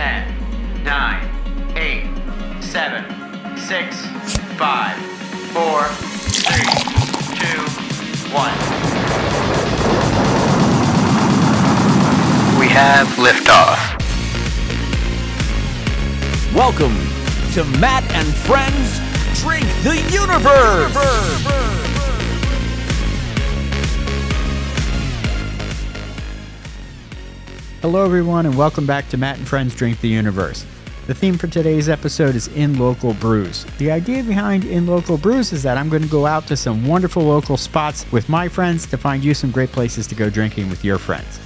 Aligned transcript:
10, 0.00 0.82
9, 0.82 1.76
8, 1.76 2.08
7, 2.62 3.04
6, 3.58 4.06
5, 4.56 4.96
4, 5.52 5.84
3, 5.84 6.64
2, 7.36 7.60
1. 8.32 8.50
We 12.58 12.66
have 12.68 13.08
liftoff. 13.18 13.76
Welcome 16.54 16.96
to 17.52 17.64
Matt 17.78 18.10
and 18.14 18.26
Friends 18.34 19.00
Drink 19.42 19.66
the 19.82 19.96
Universe. 20.10 21.79
Hello, 27.82 28.04
everyone, 28.04 28.44
and 28.44 28.58
welcome 28.58 28.84
back 28.84 29.08
to 29.08 29.16
Matt 29.16 29.38
and 29.38 29.48
Friends 29.48 29.74
Drink 29.74 30.02
the 30.02 30.08
Universe. 30.08 30.66
The 31.06 31.14
theme 31.14 31.38
for 31.38 31.46
today's 31.46 31.88
episode 31.88 32.34
is 32.34 32.48
In 32.48 32.78
Local 32.78 33.14
Brews. 33.14 33.64
The 33.78 33.90
idea 33.90 34.22
behind 34.22 34.66
In 34.66 34.86
Local 34.86 35.16
Brews 35.16 35.50
is 35.50 35.62
that 35.62 35.78
I'm 35.78 35.88
going 35.88 36.02
to 36.02 36.08
go 36.08 36.26
out 36.26 36.46
to 36.48 36.58
some 36.58 36.86
wonderful 36.86 37.22
local 37.22 37.56
spots 37.56 38.04
with 38.12 38.28
my 38.28 38.48
friends 38.48 38.86
to 38.88 38.98
find 38.98 39.24
you 39.24 39.32
some 39.32 39.50
great 39.50 39.72
places 39.72 40.06
to 40.08 40.14
go 40.14 40.28
drinking 40.28 40.68
with 40.68 40.84
your 40.84 40.98
friends. 40.98 41.40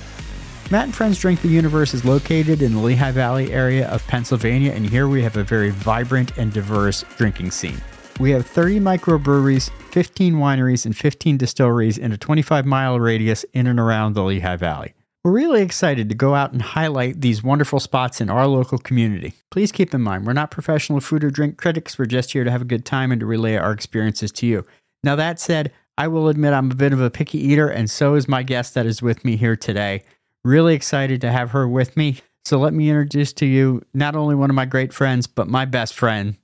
Matt 0.73 0.87
and 0.87 0.95
Friends 0.97 1.21
Drink 1.21 1.41
the 1.41 1.47
Universe 1.47 1.95
is 1.95 2.05
located 2.05 2.63
in 2.63 2.75
the 2.75 2.81
Lehigh 2.81 3.13
Valley 3.13 3.53
area 3.53 3.87
of 3.87 4.05
Pennsylvania, 4.09 4.73
and 4.73 4.85
here 4.85 5.07
we 5.07 5.23
have 5.23 5.37
a 5.37 5.45
very 5.45 5.71
vibrant 5.71 6.37
and 6.37 6.53
diverse 6.53 7.05
drinking 7.17 7.53
scene. 7.53 7.81
We 8.19 8.33
have 8.33 8.45
30 8.45 8.81
microbreweries, 8.81 9.71
15 9.93 10.35
wineries, 10.35 10.85
and 10.85 10.97
15 10.97 11.37
distilleries 11.37 11.97
in 11.97 12.11
a 12.11 12.19
25 12.19 12.67
mile 12.67 12.99
radius 12.99 13.45
in 13.53 13.69
and 13.69 13.79
around 13.79 14.15
the 14.15 14.25
Lehigh 14.25 14.57
Valley. 14.57 14.95
We're 15.25 15.33
really 15.33 15.63
excited 15.63 16.11
to 16.11 16.15
go 16.15 16.35
out 16.35 16.53
and 16.53 16.61
highlight 16.61 17.23
these 17.23 17.43
wonderful 17.43 17.81
spots 17.81 18.21
in 18.21 18.29
our 18.29 18.47
local 18.47 18.77
community. 18.77 19.33
Please 19.51 19.73
keep 19.73 19.95
in 19.95 20.03
mind, 20.03 20.27
we're 20.27 20.35
not 20.35 20.51
professional 20.51 21.01
food 21.01 21.25
or 21.25 21.31
drink 21.31 21.57
critics, 21.57 21.99
we're 21.99 22.05
just 22.05 22.33
here 22.33 22.45
to 22.45 22.51
have 22.51 22.61
a 22.61 22.67
good 22.67 22.85
time 22.85 23.11
and 23.11 23.21
to 23.21 23.27
relay 23.27 23.57
our 23.57 23.73
experiences 23.73 24.31
to 24.33 24.47
you. 24.47 24.67
Now, 25.03 25.17
that 25.17 25.41
said, 25.41 25.73
I 25.97 26.09
will 26.09 26.29
admit 26.29 26.53
I'm 26.53 26.71
a 26.71 26.75
bit 26.75 26.93
of 26.93 27.01
a 27.01 27.09
picky 27.09 27.39
eater, 27.39 27.69
and 27.69 27.89
so 27.89 28.17
is 28.17 28.29
my 28.29 28.43
guest 28.43 28.75
that 28.75 28.85
is 28.85 29.01
with 29.01 29.25
me 29.25 29.37
here 29.37 29.57
today. 29.57 30.05
Really 30.45 30.75
excited 30.75 31.23
to 31.23 31.33
have 31.33 31.53
her 31.53 31.67
with 31.67 31.97
me. 31.97 32.19
So, 32.45 32.59
let 32.59 32.75
me 32.75 32.91
introduce 32.91 33.33
to 33.35 33.47
you 33.47 33.81
not 33.95 34.15
only 34.15 34.35
one 34.35 34.51
of 34.51 34.57
my 34.57 34.67
great 34.67 34.93
friends, 34.93 35.27
but 35.27 35.49
my 35.49 35.65
best 35.65 35.95
friend. 35.95 36.37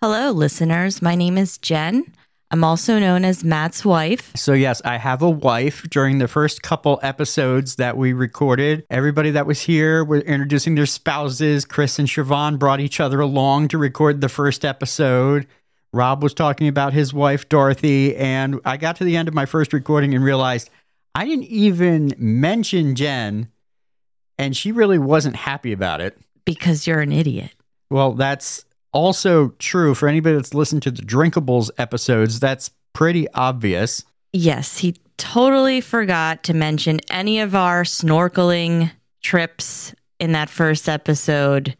Hello, 0.00 0.32
listeners. 0.32 1.02
My 1.02 1.14
name 1.14 1.38
is 1.38 1.56
Jen. 1.56 2.12
I'm 2.52 2.64
also 2.64 2.98
known 2.98 3.24
as 3.24 3.42
Matt's 3.42 3.82
wife. 3.82 4.30
So, 4.36 4.52
yes, 4.52 4.82
I 4.84 4.98
have 4.98 5.22
a 5.22 5.30
wife. 5.30 5.84
During 5.88 6.18
the 6.18 6.28
first 6.28 6.62
couple 6.62 7.00
episodes 7.02 7.76
that 7.76 7.96
we 7.96 8.12
recorded, 8.12 8.84
everybody 8.90 9.30
that 9.30 9.46
was 9.46 9.62
here 9.62 10.04
were 10.04 10.18
introducing 10.18 10.74
their 10.74 10.84
spouses. 10.84 11.64
Chris 11.64 11.98
and 11.98 12.06
Siobhan 12.06 12.58
brought 12.58 12.78
each 12.78 13.00
other 13.00 13.20
along 13.20 13.68
to 13.68 13.78
record 13.78 14.20
the 14.20 14.28
first 14.28 14.66
episode. 14.66 15.46
Rob 15.94 16.22
was 16.22 16.34
talking 16.34 16.68
about 16.68 16.92
his 16.92 17.14
wife, 17.14 17.48
Dorothy. 17.48 18.14
And 18.16 18.60
I 18.66 18.76
got 18.76 18.96
to 18.96 19.04
the 19.04 19.16
end 19.16 19.28
of 19.28 19.34
my 19.34 19.46
first 19.46 19.72
recording 19.72 20.14
and 20.14 20.22
realized 20.22 20.68
I 21.14 21.24
didn't 21.24 21.44
even 21.44 22.12
mention 22.18 22.94
Jen, 22.94 23.48
and 24.38 24.54
she 24.54 24.72
really 24.72 24.98
wasn't 24.98 25.36
happy 25.36 25.72
about 25.72 26.02
it. 26.02 26.18
Because 26.44 26.86
you're 26.86 27.00
an 27.00 27.12
idiot. 27.12 27.52
Well, 27.90 28.12
that's 28.12 28.66
also 28.92 29.48
true 29.58 29.94
for 29.94 30.08
anybody 30.08 30.36
that's 30.36 30.54
listened 30.54 30.82
to 30.82 30.90
the 30.90 31.02
Drinkables 31.02 31.70
episodes. 31.78 32.40
That's 32.40 32.70
pretty 32.92 33.28
obvious. 33.32 34.04
Yes, 34.32 34.78
he 34.78 34.96
totally 35.16 35.80
forgot 35.80 36.42
to 36.44 36.54
mention 36.54 37.00
any 37.10 37.40
of 37.40 37.54
our 37.54 37.82
snorkeling 37.84 38.90
trips 39.22 39.94
in 40.18 40.32
that 40.32 40.50
first 40.50 40.88
episode 40.88 41.76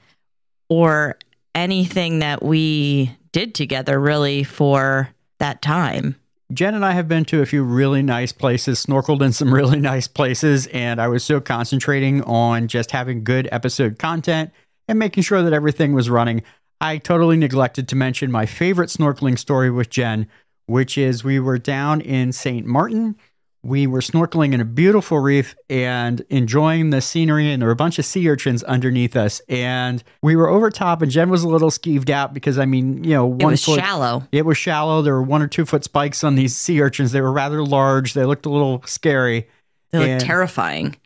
or 0.69 1.17
anything 1.55 2.21
that 2.21 2.43
we 2.43 3.17
did 3.33 3.55
together 3.55 3.99
really 3.99 4.45
for 4.45 5.09
that 5.39 5.63
time. 5.63 6.17
Jen 6.53 6.75
and 6.75 6.85
I 6.85 6.93
have 6.93 7.09
been 7.09 7.25
to 7.27 7.41
a 7.41 7.47
few 7.47 7.65
really 7.65 8.03
nice 8.03 8.33
places, 8.33 8.85
snorkeled 8.85 9.23
in 9.23 9.33
some 9.33 9.53
really 9.53 9.81
nice 9.93 10.07
places, 10.07 10.67
and 10.69 11.01
I 11.01 11.09
was 11.09 11.25
so 11.25 11.41
concentrating 11.41 12.23
on 12.23 12.69
just 12.69 12.91
having 12.91 13.25
good 13.25 13.49
episode 13.51 13.99
content 13.99 14.51
and 14.89 14.99
making 14.99 15.23
sure 15.23 15.43
that 15.43 15.53
everything 15.53 15.95
was 15.95 16.11
running. 16.11 16.43
I 16.83 16.99
totally 16.99 17.37
neglected 17.37 17.87
to 17.89 17.97
mention 17.97 18.33
my 18.33 18.45
favorite 18.45 18.91
snorkeling 18.91 19.39
story 19.39 19.71
with 19.71 19.89
Jen, 19.89 20.27
which 20.67 20.99
is 20.99 21.23
we 21.23 21.39
were 21.39 21.57
down 21.57 22.01
in 22.01 22.33
St. 22.33 22.67
Martin. 22.67 23.15
We 23.63 23.87
were 23.87 24.01
snorkeling 24.01 24.53
in 24.53 24.61
a 24.61 24.65
beautiful 24.65 25.21
reef 25.21 25.55
and 25.71 26.27
enjoying 26.29 26.91
the 26.91 27.01
scenery, 27.01 27.53
and 27.53 27.63
there 27.63 27.69
were 27.69 27.73
a 27.73 27.77
bunch 27.77 28.01
of 28.01 28.05
sea 28.05 28.29
urchins 28.29 28.65
underneath 28.65 29.15
us. 29.15 29.41
And 29.49 30.03
we 30.23 30.35
were 30.35 30.49
over 30.49 30.71
top, 30.71 31.03
and 31.03 31.13
Jen 31.13 31.31
was 31.31 31.45
a 31.45 31.49
little 31.49 31.71
skeeved 31.71 32.11
out 32.11 32.35
because, 32.35 32.59
I 32.59 32.65
mean, 32.65 33.05
you 33.05 33.11
know, 33.11 33.27
one 33.27 33.41
it 33.41 33.47
was 33.47 33.65
foot, 33.65 33.79
shallow. 33.79 34.27
It 34.33 34.45
was 34.45 34.59
shallow. 34.59 35.03
There 35.03 35.15
were 35.15 35.23
one 35.23 35.41
or 35.41 35.47
two 35.47 35.65
foot 35.65 35.85
spikes 35.85 36.25
on 36.25 36.35
these 36.35 36.57
sea 36.57 36.83
urchins. 36.83 37.13
They 37.13 37.21
were 37.21 37.31
rather 37.31 37.65
large. 37.65 38.15
They 38.15 38.25
looked 38.25 38.45
a 38.45 38.51
little 38.51 38.83
scary. 38.87 39.49
They 39.93 40.15
looked 40.15 40.25
terrifying 40.25 40.97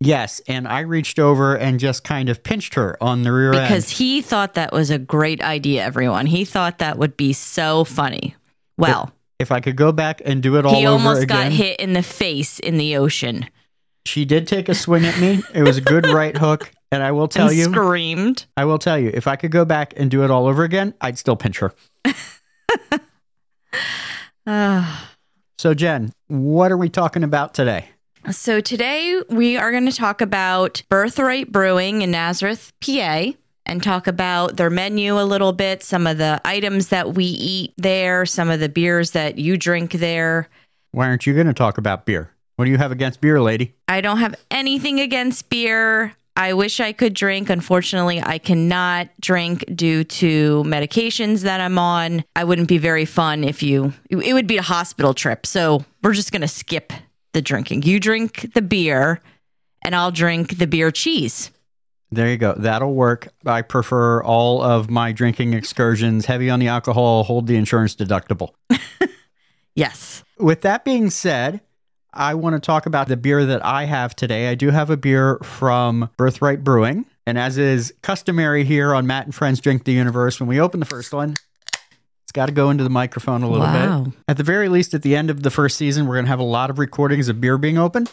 Yes, 0.00 0.40
and 0.46 0.68
I 0.68 0.80
reached 0.80 1.18
over 1.18 1.56
and 1.56 1.80
just 1.80 2.04
kind 2.04 2.28
of 2.28 2.42
pinched 2.42 2.74
her 2.74 3.02
on 3.02 3.22
the 3.22 3.32
rear 3.32 3.52
end. 3.54 3.62
because 3.62 3.90
he 3.90 4.20
thought 4.20 4.54
that 4.54 4.72
was 4.72 4.90
a 4.90 4.98
great 4.98 5.40
idea, 5.40 5.82
everyone. 5.82 6.26
He 6.26 6.44
thought 6.44 6.78
that 6.78 6.98
would 6.98 7.16
be 7.16 7.32
so 7.32 7.84
funny. 7.84 8.36
Well, 8.76 9.12
if 9.38 9.50
I 9.50 9.60
could 9.60 9.76
go 9.76 9.92
back 9.92 10.20
and 10.24 10.42
do 10.42 10.56
it 10.56 10.66
all 10.66 10.74
he 10.74 10.86
almost 10.86 11.26
got 11.28 11.50
hit 11.50 11.80
in 11.80 11.92
the 11.92 12.02
face 12.02 12.58
in 12.58 12.78
the 12.78 12.96
ocean 12.96 13.46
she 14.06 14.24
did 14.24 14.46
take 14.46 14.68
a 14.68 14.74
swing 14.74 15.04
at 15.04 15.18
me. 15.20 15.42
It 15.54 15.62
was 15.62 15.76
a 15.76 15.80
good 15.80 16.06
right 16.12 16.36
hook, 16.36 16.70
and 16.90 17.02
I 17.02 17.12
will 17.12 17.28
tell 17.28 17.48
and 17.48 17.56
you, 17.56 17.64
screamed. 17.64 18.46
I 18.56 18.64
will 18.64 18.78
tell 18.78 18.98
you, 18.98 19.10
if 19.12 19.26
I 19.26 19.36
could 19.36 19.50
go 19.50 19.64
back 19.64 19.94
and 19.96 20.10
do 20.10 20.24
it 20.24 20.30
all 20.30 20.46
over 20.46 20.64
again, 20.64 20.94
I'd 21.00 21.18
still 21.18 21.36
pinch 21.36 21.58
her. 21.58 21.72
So, 25.58 25.72
Jen, 25.72 26.12
what 26.28 26.70
are 26.70 26.76
we 26.76 26.90
talking 26.90 27.24
about 27.24 27.54
today? 27.54 27.88
So 28.30 28.60
today 28.60 29.22
we 29.28 29.56
are 29.56 29.70
going 29.70 29.86
to 29.86 29.92
talk 29.92 30.20
about 30.20 30.82
Birthright 30.88 31.52
Brewing 31.52 32.02
in 32.02 32.10
Nazareth, 32.10 32.72
PA, 32.80 33.26
and 33.64 33.80
talk 33.80 34.08
about 34.08 34.56
their 34.56 34.68
menu 34.68 35.20
a 35.20 35.22
little 35.22 35.52
bit, 35.52 35.84
some 35.84 36.08
of 36.08 36.18
the 36.18 36.40
items 36.44 36.88
that 36.88 37.14
we 37.14 37.24
eat 37.24 37.72
there, 37.76 38.26
some 38.26 38.50
of 38.50 38.58
the 38.58 38.68
beers 38.68 39.12
that 39.12 39.38
you 39.38 39.56
drink 39.56 39.92
there. 39.92 40.48
Why 40.90 41.06
aren't 41.06 41.24
you 41.24 41.34
going 41.34 41.46
to 41.46 41.54
talk 41.54 41.78
about 41.78 42.04
beer? 42.04 42.32
What 42.56 42.64
do 42.64 42.72
you 42.72 42.78
have 42.78 42.90
against 42.90 43.20
beer, 43.20 43.40
lady? 43.40 43.74
I 43.86 44.00
don't 44.00 44.18
have 44.18 44.34
anything 44.50 44.98
against 44.98 45.48
beer. 45.48 46.12
I 46.36 46.52
wish 46.52 46.80
I 46.80 46.92
could 46.92 47.14
drink. 47.14 47.48
Unfortunately, 47.48 48.20
I 48.20 48.38
cannot 48.38 49.08
drink 49.20 49.64
due 49.72 50.02
to 50.02 50.64
medications 50.64 51.42
that 51.42 51.60
I'm 51.60 51.78
on. 51.78 52.24
I 52.34 52.42
wouldn't 52.42 52.68
be 52.68 52.78
very 52.78 53.04
fun 53.04 53.44
if 53.44 53.62
you, 53.62 53.92
it 54.10 54.32
would 54.32 54.48
be 54.48 54.56
a 54.56 54.62
hospital 54.62 55.14
trip. 55.14 55.46
So 55.46 55.84
we're 56.02 56.12
just 56.12 56.32
going 56.32 56.42
to 56.42 56.48
skip 56.48 56.92
the 57.36 57.42
drinking. 57.42 57.82
You 57.82 58.00
drink 58.00 58.52
the 58.54 58.62
beer, 58.62 59.20
and 59.84 59.94
I'll 59.94 60.10
drink 60.10 60.58
the 60.58 60.66
beer 60.66 60.90
cheese. 60.90 61.52
There 62.10 62.28
you 62.28 62.38
go. 62.38 62.54
That'll 62.56 62.94
work. 62.94 63.28
I 63.44 63.62
prefer 63.62 64.22
all 64.22 64.62
of 64.62 64.88
my 64.88 65.12
drinking 65.12 65.52
excursions 65.52 66.26
heavy 66.26 66.48
on 66.48 66.60
the 66.60 66.68
alcohol, 66.68 67.24
hold 67.24 67.46
the 67.46 67.56
insurance 67.56 67.94
deductible. 67.94 68.50
Yes. 69.76 70.24
With 70.38 70.62
that 70.62 70.84
being 70.84 71.10
said, 71.10 71.60
I 72.12 72.34
want 72.34 72.54
to 72.54 72.60
talk 72.60 72.86
about 72.86 73.08
the 73.08 73.16
beer 73.16 73.44
that 73.44 73.64
I 73.64 73.84
have 73.84 74.16
today. 74.16 74.48
I 74.48 74.54
do 74.54 74.70
have 74.70 74.88
a 74.88 74.96
beer 74.96 75.38
from 75.42 76.08
Birthright 76.16 76.64
Brewing. 76.64 77.04
And 77.26 77.38
as 77.38 77.58
is 77.58 77.92
customary 78.02 78.64
here 78.64 78.94
on 78.94 79.06
Matt 79.06 79.26
and 79.26 79.34
Friends 79.34 79.60
Drink 79.60 79.84
the 79.84 79.92
Universe, 79.92 80.40
when 80.40 80.48
we 80.48 80.58
open 80.58 80.80
the 80.80 80.86
first 80.86 81.12
one, 81.12 81.36
got 82.36 82.46
to 82.46 82.52
go 82.52 82.70
into 82.70 82.84
the 82.84 82.90
microphone 82.90 83.42
a 83.42 83.48
little 83.48 83.66
Wow. 83.66 84.04
bit. 84.04 84.14
At 84.28 84.36
the 84.36 84.42
very 84.44 84.68
least, 84.68 84.94
at 84.94 85.02
the 85.02 85.16
end 85.16 85.30
of 85.30 85.42
the 85.42 85.50
first 85.50 85.76
season, 85.76 86.06
we're 86.06 86.14
going 86.16 86.26
to 86.26 86.30
have 86.30 86.38
a 86.38 86.44
lot 86.44 86.70
of 86.70 86.78
recordings 86.78 87.28
of 87.28 87.40
beer 87.40 87.56
being 87.58 87.78
open. 87.78 88.06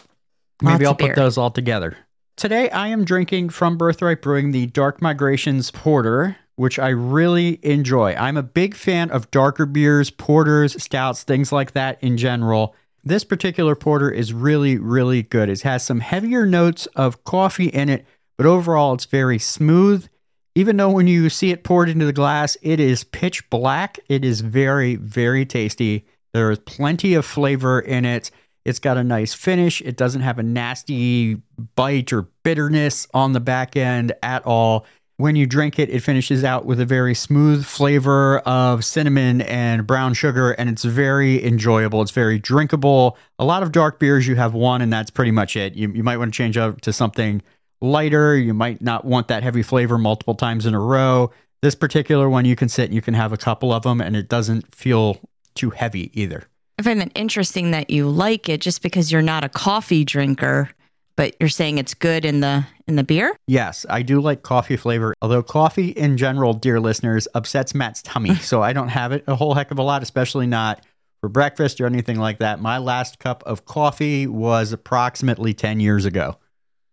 Maybe 0.62 0.84
Lots 0.84 1.02
I'll 1.02 1.08
put 1.08 1.14
those 1.16 1.36
all 1.38 1.50
together. 1.50 1.96
Today, 2.36 2.70
I 2.70 2.88
am 2.88 3.04
drinking 3.04 3.50
from 3.50 3.76
Birthright 3.76 4.22
Brewing 4.22 4.50
the 4.50 4.66
Dark 4.66 5.00
Migrations 5.02 5.70
Porter, 5.70 6.36
which 6.56 6.78
I 6.78 6.88
really 6.88 7.60
enjoy. 7.62 8.14
I'm 8.14 8.36
a 8.36 8.42
big 8.42 8.74
fan 8.74 9.10
of 9.10 9.30
darker 9.30 9.66
beers, 9.66 10.10
porters, 10.10 10.82
stouts, 10.82 11.22
things 11.22 11.52
like 11.52 11.72
that 11.72 12.02
in 12.02 12.16
general. 12.16 12.74
This 13.04 13.24
particular 13.24 13.74
porter 13.74 14.10
is 14.10 14.32
really, 14.32 14.78
really 14.78 15.22
good. 15.22 15.48
It 15.50 15.60
has 15.62 15.84
some 15.84 16.00
heavier 16.00 16.46
notes 16.46 16.86
of 16.96 17.22
coffee 17.24 17.68
in 17.68 17.88
it, 17.90 18.06
but 18.38 18.46
overall, 18.46 18.94
it's 18.94 19.04
very 19.04 19.38
smooth. 19.38 20.08
Even 20.56 20.76
though 20.76 20.90
when 20.90 21.08
you 21.08 21.28
see 21.30 21.50
it 21.50 21.64
poured 21.64 21.88
into 21.88 22.04
the 22.04 22.12
glass, 22.12 22.56
it 22.62 22.78
is 22.78 23.02
pitch 23.02 23.48
black, 23.50 23.98
it 24.08 24.24
is 24.24 24.40
very, 24.40 24.94
very 24.94 25.44
tasty. 25.44 26.06
There 26.32 26.50
is 26.50 26.60
plenty 26.60 27.14
of 27.14 27.24
flavor 27.24 27.80
in 27.80 28.04
it. 28.04 28.30
It's 28.64 28.78
got 28.78 28.96
a 28.96 29.04
nice 29.04 29.34
finish. 29.34 29.80
It 29.82 29.96
doesn't 29.96 30.22
have 30.22 30.38
a 30.38 30.42
nasty 30.42 31.42
bite 31.76 32.12
or 32.12 32.28
bitterness 32.44 33.06
on 33.12 33.32
the 33.32 33.40
back 33.40 33.76
end 33.76 34.12
at 34.22 34.46
all. 34.46 34.86
When 35.16 35.36
you 35.36 35.46
drink 35.46 35.78
it, 35.78 35.90
it 35.90 36.00
finishes 36.00 36.42
out 36.42 36.66
with 36.66 36.80
a 36.80 36.84
very 36.84 37.14
smooth 37.14 37.64
flavor 37.64 38.38
of 38.40 38.84
cinnamon 38.84 39.42
and 39.42 39.86
brown 39.86 40.14
sugar, 40.14 40.52
and 40.52 40.68
it's 40.68 40.82
very 40.82 41.44
enjoyable. 41.44 42.02
It's 42.02 42.10
very 42.10 42.38
drinkable. 42.38 43.16
A 43.38 43.44
lot 43.44 43.62
of 43.62 43.70
dark 43.70 44.00
beers, 44.00 44.26
you 44.26 44.34
have 44.34 44.54
one, 44.54 44.82
and 44.82 44.92
that's 44.92 45.10
pretty 45.10 45.30
much 45.30 45.56
it. 45.56 45.74
You, 45.74 45.92
you 45.92 46.02
might 46.02 46.16
want 46.16 46.32
to 46.32 46.36
change 46.36 46.56
up 46.56 46.80
to 46.80 46.92
something 46.92 47.42
lighter. 47.84 48.36
You 48.36 48.54
might 48.54 48.82
not 48.82 49.04
want 49.04 49.28
that 49.28 49.42
heavy 49.42 49.62
flavor 49.62 49.98
multiple 49.98 50.34
times 50.34 50.66
in 50.66 50.74
a 50.74 50.80
row. 50.80 51.30
This 51.62 51.74
particular 51.74 52.28
one, 52.28 52.44
you 52.44 52.56
can 52.56 52.68
sit 52.68 52.86
and 52.86 52.94
you 52.94 53.02
can 53.02 53.14
have 53.14 53.32
a 53.32 53.36
couple 53.36 53.72
of 53.72 53.84
them, 53.84 54.00
and 54.00 54.16
it 54.16 54.28
doesn't 54.28 54.74
feel 54.74 55.18
too 55.54 55.70
heavy 55.70 56.10
either. 56.20 56.44
I 56.78 56.82
find 56.82 57.00
it 57.00 57.12
interesting 57.14 57.70
that 57.70 57.90
you 57.90 58.08
like 58.08 58.48
it 58.48 58.60
just 58.60 58.82
because 58.82 59.12
you're 59.12 59.22
not 59.22 59.44
a 59.44 59.48
coffee 59.48 60.04
drinker, 60.04 60.70
but 61.16 61.36
you're 61.38 61.48
saying 61.48 61.78
it's 61.78 61.94
good 61.94 62.24
in 62.24 62.40
the 62.40 62.66
in 62.86 62.96
the 62.96 63.04
beer. 63.04 63.36
Yes, 63.46 63.86
I 63.88 64.02
do 64.02 64.20
like 64.20 64.42
coffee 64.42 64.76
flavor, 64.76 65.14
although 65.22 65.42
coffee 65.42 65.90
in 65.90 66.16
general, 66.16 66.52
dear 66.52 66.80
listeners, 66.80 67.28
upsets 67.34 67.74
Matt's 67.74 68.02
tummy. 68.02 68.34
so 68.40 68.62
I 68.62 68.72
don't 68.72 68.88
have 68.88 69.12
it 69.12 69.24
a 69.26 69.36
whole 69.36 69.54
heck 69.54 69.70
of 69.70 69.78
a 69.78 69.82
lot, 69.82 70.02
especially 70.02 70.46
not 70.46 70.84
for 71.20 71.28
breakfast 71.28 71.80
or 71.80 71.86
anything 71.86 72.18
like 72.18 72.40
that. 72.40 72.60
My 72.60 72.78
last 72.78 73.18
cup 73.18 73.42
of 73.46 73.64
coffee 73.64 74.26
was 74.26 74.72
approximately 74.72 75.54
10 75.54 75.80
years 75.80 76.04
ago. 76.04 76.36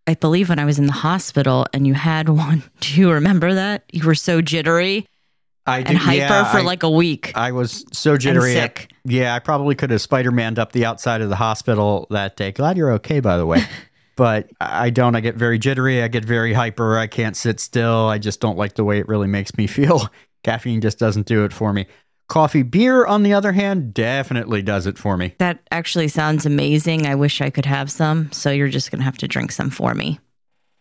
I 0.06 0.14
believe 0.14 0.48
when 0.48 0.58
I 0.58 0.64
was 0.64 0.78
in 0.78 0.86
the 0.86 0.92
hospital 0.92 1.66
and 1.72 1.86
you 1.86 1.94
had 1.94 2.28
one. 2.28 2.62
Do 2.80 3.00
you 3.00 3.12
remember 3.12 3.54
that? 3.54 3.84
You 3.92 4.04
were 4.06 4.14
so 4.14 4.40
jittery 4.40 5.06
I 5.66 5.78
and 5.80 5.96
hyper 5.96 6.16
yeah, 6.16 6.50
for 6.50 6.58
I- 6.58 6.62
like 6.62 6.82
a 6.82 6.90
week. 6.90 7.32
I 7.36 7.52
was 7.52 7.84
so 7.92 8.16
jittery. 8.16 8.52
sick. 8.52 8.90
Yeah, 9.04 9.34
I 9.34 9.38
probably 9.38 9.74
could 9.74 9.90
have 9.90 10.00
Spider 10.00 10.30
Maned 10.32 10.58
up 10.58 10.72
the 10.72 10.84
outside 10.84 11.20
of 11.20 11.28
the 11.28 11.36
hospital 11.36 12.06
that 12.10 12.36
day. 12.36 12.52
Glad 12.52 12.76
you're 12.76 12.92
okay, 12.94 13.20
by 13.20 13.36
the 13.36 13.46
way. 13.46 13.62
but 14.16 14.50
I 14.60 14.90
don't. 14.90 15.14
I 15.14 15.20
get 15.20 15.36
very 15.36 15.58
jittery. 15.58 16.02
I 16.02 16.08
get 16.08 16.24
very 16.24 16.52
hyper. 16.52 16.98
I 16.98 17.06
can't 17.06 17.36
sit 17.36 17.60
still. 17.60 18.08
I 18.08 18.18
just 18.18 18.40
don't 18.40 18.58
like 18.58 18.74
the 18.74 18.84
way 18.84 18.98
it 18.98 19.08
really 19.08 19.28
makes 19.28 19.56
me 19.56 19.66
feel. 19.68 20.08
Caffeine 20.44 20.80
just 20.80 20.98
doesn't 20.98 21.26
do 21.26 21.44
it 21.44 21.52
for 21.52 21.72
me. 21.72 21.86
Coffee, 22.32 22.62
beer, 22.62 23.04
on 23.04 23.24
the 23.24 23.34
other 23.34 23.52
hand, 23.52 23.92
definitely 23.92 24.62
does 24.62 24.86
it 24.86 24.96
for 24.96 25.18
me. 25.18 25.34
that 25.36 25.58
actually 25.70 26.08
sounds 26.08 26.46
amazing. 26.46 27.06
I 27.06 27.14
wish 27.14 27.42
I 27.42 27.50
could 27.50 27.66
have 27.66 27.90
some. 27.90 28.32
So 28.32 28.50
you're 28.50 28.70
just 28.70 28.90
going 28.90 29.00
to 29.00 29.04
have 29.04 29.18
to 29.18 29.28
drink 29.28 29.52
some 29.52 29.68
for 29.68 29.92
me. 29.92 30.18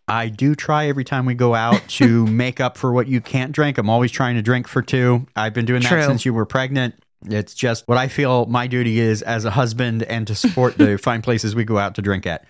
I 0.08 0.30
do 0.30 0.56
try 0.56 0.88
every 0.88 1.04
time 1.04 1.26
we 1.26 1.34
go 1.34 1.54
out 1.54 1.86
to 1.90 2.26
make 2.28 2.62
up 2.62 2.78
for 2.78 2.94
what 2.94 3.10
you 3.10 3.20
can't 3.20 3.52
drink. 3.52 3.78
I'm 3.78 3.90
always 3.90 4.12
trying 4.12 4.36
to 4.36 4.42
drink 4.42 4.66
for 4.70 4.82
two. 4.82 5.28
I've 5.36 5.54
been 5.54 5.66
doing 5.66 5.82
that 5.82 5.90
True. 5.90 6.06
since 6.06 6.24
you 6.24 6.34
were 6.34 6.46
pregnant. 6.46 6.96
It's 7.26 7.54
just 7.54 7.86
what 7.86 7.98
I 7.98 8.08
feel 8.08 8.46
my 8.46 8.68
duty 8.68 9.02
is 9.02 9.22
as 9.22 9.44
a 9.44 9.52
husband 9.52 10.04
and 10.04 10.26
to 10.28 10.36
support 10.36 10.78
the 10.78 10.98
fine 11.04 11.22
places 11.22 11.54
we 11.54 11.66
go 11.66 11.78
out 11.78 11.96
to 11.96 12.02
drink 12.02 12.26
at. 12.26 12.46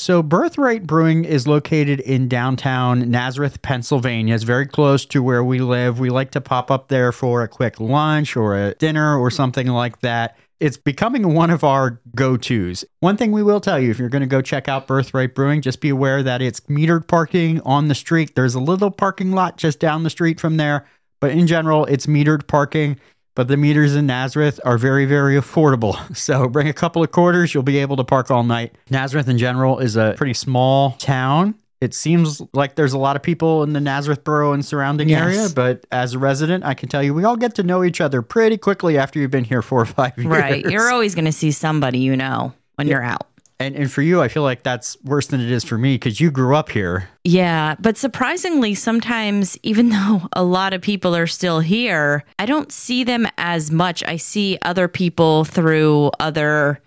So, 0.00 0.22
Birthright 0.22 0.86
Brewing 0.86 1.24
is 1.24 1.48
located 1.48 1.98
in 1.98 2.28
downtown 2.28 3.10
Nazareth, 3.10 3.60
Pennsylvania. 3.62 4.32
It's 4.32 4.44
very 4.44 4.64
close 4.64 5.04
to 5.06 5.24
where 5.24 5.42
we 5.42 5.58
live. 5.58 5.98
We 5.98 6.08
like 6.08 6.30
to 6.32 6.40
pop 6.40 6.70
up 6.70 6.86
there 6.86 7.10
for 7.10 7.42
a 7.42 7.48
quick 7.48 7.80
lunch 7.80 8.36
or 8.36 8.56
a 8.56 8.74
dinner 8.74 9.18
or 9.18 9.28
something 9.28 9.66
like 9.66 10.00
that. 10.02 10.38
It's 10.60 10.76
becoming 10.76 11.34
one 11.34 11.50
of 11.50 11.64
our 11.64 12.00
go 12.14 12.36
tos. 12.36 12.84
One 13.00 13.16
thing 13.16 13.32
we 13.32 13.42
will 13.42 13.60
tell 13.60 13.80
you 13.80 13.90
if 13.90 13.98
you're 13.98 14.08
going 14.08 14.22
to 14.22 14.28
go 14.28 14.40
check 14.40 14.68
out 14.68 14.86
Birthright 14.86 15.34
Brewing, 15.34 15.62
just 15.62 15.80
be 15.80 15.88
aware 15.88 16.22
that 16.22 16.42
it's 16.42 16.60
metered 16.60 17.08
parking 17.08 17.60
on 17.62 17.88
the 17.88 17.94
street. 17.96 18.36
There's 18.36 18.54
a 18.54 18.60
little 18.60 18.92
parking 18.92 19.32
lot 19.32 19.56
just 19.56 19.80
down 19.80 20.04
the 20.04 20.10
street 20.10 20.38
from 20.38 20.58
there, 20.58 20.86
but 21.18 21.32
in 21.32 21.48
general, 21.48 21.86
it's 21.86 22.06
metered 22.06 22.46
parking. 22.46 23.00
But 23.38 23.46
the 23.46 23.56
meters 23.56 23.94
in 23.94 24.06
Nazareth 24.06 24.58
are 24.64 24.76
very, 24.78 25.04
very 25.04 25.36
affordable. 25.36 25.94
So 26.16 26.48
bring 26.48 26.66
a 26.68 26.72
couple 26.72 27.04
of 27.04 27.12
quarters, 27.12 27.54
you'll 27.54 27.62
be 27.62 27.78
able 27.78 27.94
to 27.98 28.02
park 28.02 28.32
all 28.32 28.42
night. 28.42 28.74
Nazareth 28.90 29.28
in 29.28 29.38
general 29.38 29.78
is 29.78 29.94
a 29.94 30.14
pretty 30.16 30.34
small 30.34 30.96
town. 30.98 31.54
It 31.80 31.94
seems 31.94 32.42
like 32.52 32.74
there's 32.74 32.94
a 32.94 32.98
lot 32.98 33.14
of 33.14 33.22
people 33.22 33.62
in 33.62 33.74
the 33.74 33.80
Nazareth 33.80 34.24
borough 34.24 34.52
and 34.54 34.64
surrounding 34.64 35.08
Yes. 35.08 35.22
area, 35.22 35.48
but 35.54 35.86
as 35.92 36.14
a 36.14 36.18
resident, 36.18 36.64
I 36.64 36.74
can 36.74 36.88
tell 36.88 37.00
you 37.04 37.14
we 37.14 37.22
all 37.22 37.36
get 37.36 37.54
to 37.54 37.62
know 37.62 37.84
each 37.84 38.00
other 38.00 38.22
pretty 38.22 38.58
quickly 38.58 38.98
after 38.98 39.20
you've 39.20 39.30
been 39.30 39.44
here 39.44 39.62
four 39.62 39.80
or 39.82 39.86
five 39.86 40.18
years. 40.18 40.26
Right. 40.40 40.64
You're 40.64 40.90
always 40.90 41.14
going 41.14 41.26
to 41.26 41.32
see 41.32 41.52
somebody 41.52 42.00
you 42.00 42.16
know 42.16 42.52
when 42.74 42.88
you're 42.88 43.04
out. 43.04 43.28
And 43.60 43.74
and 43.74 43.90
for 43.90 44.02
you, 44.02 44.20
I 44.20 44.28
feel 44.28 44.42
like 44.42 44.62
that's 44.62 44.96
worse 45.02 45.26
than 45.26 45.40
it 45.40 45.50
is 45.50 45.64
for 45.64 45.76
me 45.78 45.94
because 45.94 46.20
you 46.20 46.30
grew 46.30 46.54
up 46.54 46.70
here. 46.70 47.08
Yeah, 47.24 47.74
but 47.80 47.96
surprisingly, 47.96 48.74
sometimes, 48.74 49.58
even 49.62 49.88
though 49.90 50.28
a 50.32 50.42
lot 50.44 50.72
of 50.72 50.80
people 50.80 51.14
are 51.16 51.26
still 51.26 51.60
here, 51.60 52.24
I 52.38 52.46
don't 52.46 52.70
see 52.72 53.04
them 53.04 53.26
as 53.36 53.70
much. 53.70 54.04
I 54.04 54.16
see 54.16 54.58
other 54.62 54.88
people 54.88 55.44
through 55.44 56.10
other 56.20 56.80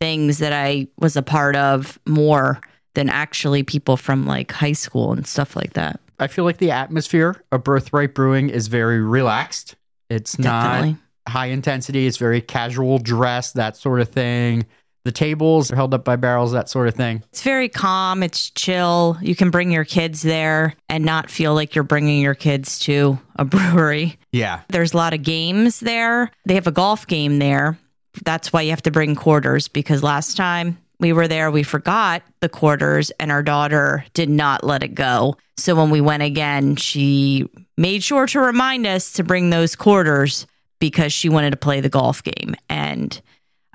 things 0.00 0.38
that 0.38 0.52
I 0.52 0.88
was 0.98 1.16
a 1.16 1.22
part 1.22 1.56
of 1.56 1.98
more 2.06 2.60
than 2.94 3.08
actually 3.08 3.62
people 3.62 3.96
from 3.96 4.26
like 4.26 4.52
high 4.52 4.72
school 4.72 5.12
and 5.12 5.26
stuff 5.26 5.54
like 5.54 5.74
that. 5.74 6.00
I 6.18 6.28
feel 6.28 6.44
like 6.44 6.58
the 6.58 6.70
atmosphere 6.70 7.42
of 7.52 7.62
Birthright 7.62 8.14
Brewing 8.14 8.48
is 8.48 8.68
very 8.68 9.00
relaxed. 9.00 9.76
It's 10.08 10.32
Definitely. 10.32 10.92
not 10.92 11.32
high 11.32 11.46
intensity. 11.46 12.06
It's 12.06 12.16
very 12.16 12.40
casual 12.40 12.98
dress, 12.98 13.52
that 13.52 13.76
sort 13.76 14.00
of 14.00 14.08
thing. 14.08 14.64
The 15.06 15.12
tables 15.12 15.70
are 15.70 15.76
held 15.76 15.94
up 15.94 16.04
by 16.04 16.16
barrels, 16.16 16.50
that 16.50 16.68
sort 16.68 16.88
of 16.88 16.94
thing. 16.94 17.22
It's 17.30 17.42
very 17.42 17.68
calm, 17.68 18.24
it's 18.24 18.50
chill. 18.50 19.16
You 19.22 19.36
can 19.36 19.50
bring 19.52 19.70
your 19.70 19.84
kids 19.84 20.20
there 20.20 20.74
and 20.88 21.04
not 21.04 21.30
feel 21.30 21.54
like 21.54 21.76
you're 21.76 21.84
bringing 21.84 22.20
your 22.20 22.34
kids 22.34 22.80
to 22.80 23.16
a 23.36 23.44
brewery. 23.44 24.18
Yeah. 24.32 24.62
There's 24.66 24.94
a 24.94 24.96
lot 24.96 25.14
of 25.14 25.22
games 25.22 25.78
there. 25.78 26.32
They 26.44 26.54
have 26.56 26.66
a 26.66 26.72
golf 26.72 27.06
game 27.06 27.38
there. 27.38 27.78
That's 28.24 28.52
why 28.52 28.62
you 28.62 28.70
have 28.70 28.82
to 28.82 28.90
bring 28.90 29.14
quarters 29.14 29.68
because 29.68 30.02
last 30.02 30.36
time 30.36 30.76
we 30.98 31.12
were 31.12 31.28
there, 31.28 31.52
we 31.52 31.62
forgot 31.62 32.24
the 32.40 32.48
quarters 32.48 33.12
and 33.20 33.30
our 33.30 33.44
daughter 33.44 34.04
did 34.12 34.28
not 34.28 34.64
let 34.64 34.82
it 34.82 34.96
go. 34.96 35.36
So 35.56 35.76
when 35.76 35.90
we 35.90 36.00
went 36.00 36.24
again, 36.24 36.74
she 36.74 37.48
made 37.76 38.02
sure 38.02 38.26
to 38.26 38.40
remind 38.40 38.88
us 38.88 39.12
to 39.12 39.22
bring 39.22 39.50
those 39.50 39.76
quarters 39.76 40.48
because 40.80 41.12
she 41.12 41.28
wanted 41.28 41.50
to 41.52 41.56
play 41.56 41.80
the 41.80 41.88
golf 41.88 42.24
game. 42.24 42.56
And 42.68 43.20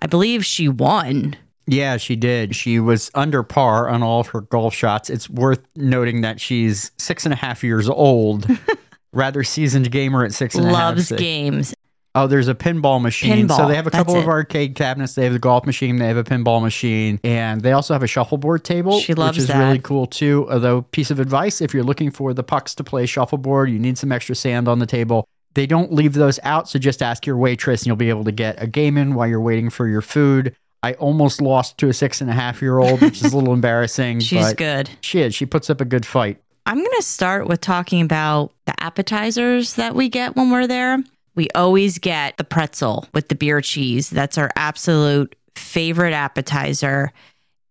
I 0.02 0.08
believe 0.08 0.46
she 0.46 0.68
won. 0.68 1.36
Yeah, 1.68 1.98
she 1.98 2.16
did. 2.16 2.56
She 2.56 2.80
was 2.80 3.12
under 3.14 3.44
par 3.44 3.88
on 3.88 4.04
all 4.04 4.20
of 4.22 4.28
her 4.28 4.42
golf 4.42 4.74
shots. 4.74 5.10
It's 5.10 5.30
worth 5.30 5.66
noting 5.76 6.22
that 6.22 6.42
she's 6.42 6.92
six 6.98 7.26
and 7.26 7.34
a 7.34 7.38
half 7.38 7.64
years 7.64 7.88
old, 7.88 8.48
rather 9.14 9.44
seasoned 9.44 9.92
gamer 9.92 10.26
at 10.26 10.34
six 10.34 10.56
and 10.56 10.66
a 10.66 10.70
half. 10.70 10.78
Loves 10.96 11.12
games. 11.12 11.74
Oh, 12.14 12.28
there's 12.28 12.50
a 12.50 12.56
pinball 12.56 13.02
machine. 13.02 13.48
So 13.48 13.70
they 13.70 13.76
have 13.76 13.88
a 13.88 13.92
couple 13.92 14.18
of 14.18 14.28
arcade 14.28 14.76
cabinets. 14.76 15.14
They 15.16 15.24
have 15.24 15.32
the 15.32 15.40
golf 15.40 15.66
machine. 15.66 15.96
They 15.96 16.08
have 16.08 16.18
a 16.18 16.26
pinball 16.26 16.62
machine, 16.62 17.22
and 17.24 17.62
they 17.62 17.72
also 17.72 17.94
have 17.94 18.04
a 18.04 18.08
shuffleboard 18.08 18.66
table, 18.66 19.00
She 19.00 19.14
loves 19.14 19.38
which 19.38 19.44
is 19.44 19.48
that. 19.48 19.66
really 19.66 19.80
cool 19.80 20.08
too. 20.08 20.46
Although, 20.52 20.82
piece 20.82 21.10
of 21.10 21.22
advice: 21.22 21.62
if 21.62 21.74
you're 21.74 21.86
looking 21.86 22.12
for 22.12 22.34
the 22.34 22.44
pucks 22.44 22.76
to 22.76 22.84
play 22.84 23.06
shuffleboard, 23.06 23.70
you 23.70 23.80
need 23.80 23.98
some 23.98 24.12
extra 24.12 24.36
sand 24.36 24.68
on 24.68 24.80
the 24.80 24.86
table. 24.86 25.26
They 25.54 25.66
don't 25.66 25.92
leave 25.94 26.14
those 26.14 26.40
out, 26.44 26.70
so 26.70 26.80
just 26.80 27.02
ask 27.02 27.26
your 27.26 27.38
waitress, 27.38 27.82
and 27.82 27.88
you'll 27.88 27.96
be 27.98 28.10
able 28.10 28.24
to 28.24 28.32
get 28.32 28.62
a 28.62 28.68
game 28.68 28.98
in 28.98 29.16
while 29.16 29.28
you're 29.28 29.42
waiting 29.42 29.70
for 29.70 29.88
your 29.88 30.02
food. 30.02 30.56
I 30.84 30.94
almost 30.94 31.42
lost 31.42 31.78
to 31.80 31.90
a 31.90 31.94
six 31.94 32.22
and 32.22 32.30
a 32.30 32.34
half 32.34 32.62
year 32.62 32.80
old, 32.80 33.02
which 33.02 33.22
is 33.24 33.34
a 33.34 33.38
little 33.38 33.54
embarrassing. 33.62 34.22
She's 34.22 34.54
good. 34.54 34.90
She 35.02 35.20
is. 35.22 35.36
She 35.36 35.46
puts 35.46 35.70
up 35.70 35.82
a 35.82 35.86
good 35.86 36.06
fight. 36.06 36.42
I'm 36.66 36.78
going 36.78 36.90
to 36.98 37.04
start 37.04 37.48
with 37.48 37.60
talking 37.62 38.02
about 38.02 38.54
the 38.66 38.82
appetizers 38.84 39.76
that 39.76 39.94
we 39.96 40.10
get 40.10 40.36
when 40.36 40.50
we're 40.52 40.68
there. 40.68 40.98
We 41.36 41.50
always 41.56 41.98
get 42.00 42.38
the 42.38 42.44
pretzel 42.44 43.08
with 43.14 43.28
the 43.30 43.36
beer 43.36 43.62
cheese. 43.62 44.10
That's 44.10 44.38
our 44.38 44.52
absolute 44.56 45.36
favorite 45.56 46.14
appetizer. 46.14 47.12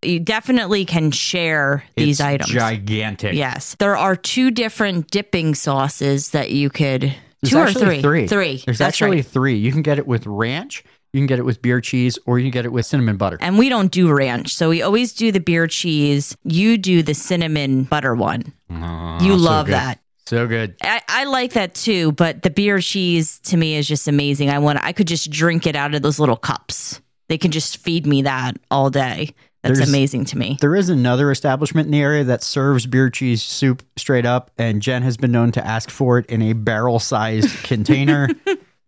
You 0.02 0.18
definitely 0.20 0.84
can 0.84 1.10
share 1.10 1.84
these 1.96 2.20
It's 2.20 2.26
items. 2.26 2.50
gigantic. 2.50 3.34
Yes. 3.34 3.76
There 3.78 3.96
are 3.96 4.16
two 4.16 4.50
different 4.50 5.10
dipping 5.10 5.54
sauces 5.54 6.30
that 6.30 6.50
you 6.50 6.70
could 6.70 7.14
There's 7.42 7.52
two 7.52 7.58
or 7.58 7.72
three. 7.72 8.02
Three. 8.02 8.26
Three. 8.26 8.62
There's 8.64 8.78
That's 8.78 8.94
actually 8.94 9.18
right. 9.18 9.26
three. 9.26 9.56
You 9.56 9.72
can 9.72 9.82
get 9.82 9.98
it 9.98 10.06
with 10.06 10.26
ranch, 10.26 10.84
you 11.12 11.20
can 11.20 11.26
get 11.26 11.38
it 11.38 11.44
with 11.44 11.62
beer 11.62 11.80
cheese, 11.80 12.18
or 12.26 12.38
you 12.38 12.44
can 12.44 12.50
get 12.52 12.64
it 12.64 12.72
with 12.72 12.86
cinnamon 12.86 13.16
butter. 13.16 13.38
And 13.40 13.58
we 13.58 13.68
don't 13.68 13.90
do 13.90 14.12
ranch. 14.12 14.54
So 14.54 14.68
we 14.68 14.82
always 14.82 15.12
do 15.12 15.32
the 15.32 15.40
beer 15.40 15.66
cheese. 15.66 16.36
You 16.44 16.78
do 16.78 17.02
the 17.02 17.14
cinnamon 17.14 17.84
butter 17.84 18.14
one. 18.14 18.52
Ah, 18.70 19.22
you 19.22 19.32
so 19.32 19.44
love 19.44 19.66
good. 19.66 19.72
that. 19.72 20.00
So 20.26 20.46
good. 20.46 20.76
I, 20.82 21.00
I 21.08 21.24
like 21.24 21.54
that 21.54 21.74
too, 21.74 22.12
but 22.12 22.42
the 22.42 22.50
beer 22.50 22.78
cheese 22.78 23.40
to 23.44 23.56
me 23.56 23.74
is 23.74 23.88
just 23.88 24.06
amazing. 24.06 24.48
I 24.50 24.60
want 24.60 24.78
I 24.84 24.92
could 24.92 25.08
just 25.08 25.30
drink 25.30 25.66
it 25.66 25.74
out 25.74 25.94
of 25.94 26.02
those 26.02 26.20
little 26.20 26.36
cups. 26.36 27.00
They 27.28 27.38
can 27.38 27.50
just 27.50 27.78
feed 27.78 28.06
me 28.06 28.22
that 28.22 28.56
all 28.70 28.90
day. 28.90 29.34
That's 29.62 29.78
There's- 29.78 29.88
amazing 29.88 30.24
to 30.26 30.38
me. 30.38 30.56
There 30.60 30.74
is 30.74 30.88
another 30.88 31.30
establishment 31.30 31.86
in 31.86 31.92
the 31.92 32.00
area 32.00 32.24
that 32.24 32.42
serves 32.42 32.86
beer 32.86 33.10
cheese 33.10 33.42
soup 33.42 33.82
straight 33.96 34.24
up, 34.26 34.50
and 34.56 34.80
Jen 34.80 35.02
has 35.02 35.16
been 35.16 35.32
known 35.32 35.52
to 35.52 35.66
ask 35.66 35.90
for 35.90 36.18
it 36.18 36.26
in 36.26 36.40
a 36.42 36.54
barrel 36.54 36.98
sized 36.98 37.54
container, 37.64 38.28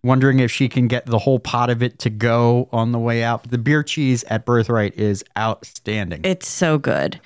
wondering 0.03 0.41
if 0.41 0.51
she 0.51 0.69
can 0.71 0.89
get 0.89 1.05
the 1.07 1.19
whole 1.19 1.39
pot 1.39 1.69
of 1.69 1.83
it 1.83 1.99
to 2.01 2.11
go 2.11 2.69
on 2.73 2.93
the 2.93 2.99
way 2.99 3.23
out. 3.23 3.51
The 3.51 3.59
beer 3.59 3.83
cheese 3.83 4.25
at 4.25 4.47
Birthright 4.47 4.95
is 4.99 5.23
outstanding. 5.39 6.23
It's 6.25 6.49
so 6.49 6.79
good. 6.79 7.21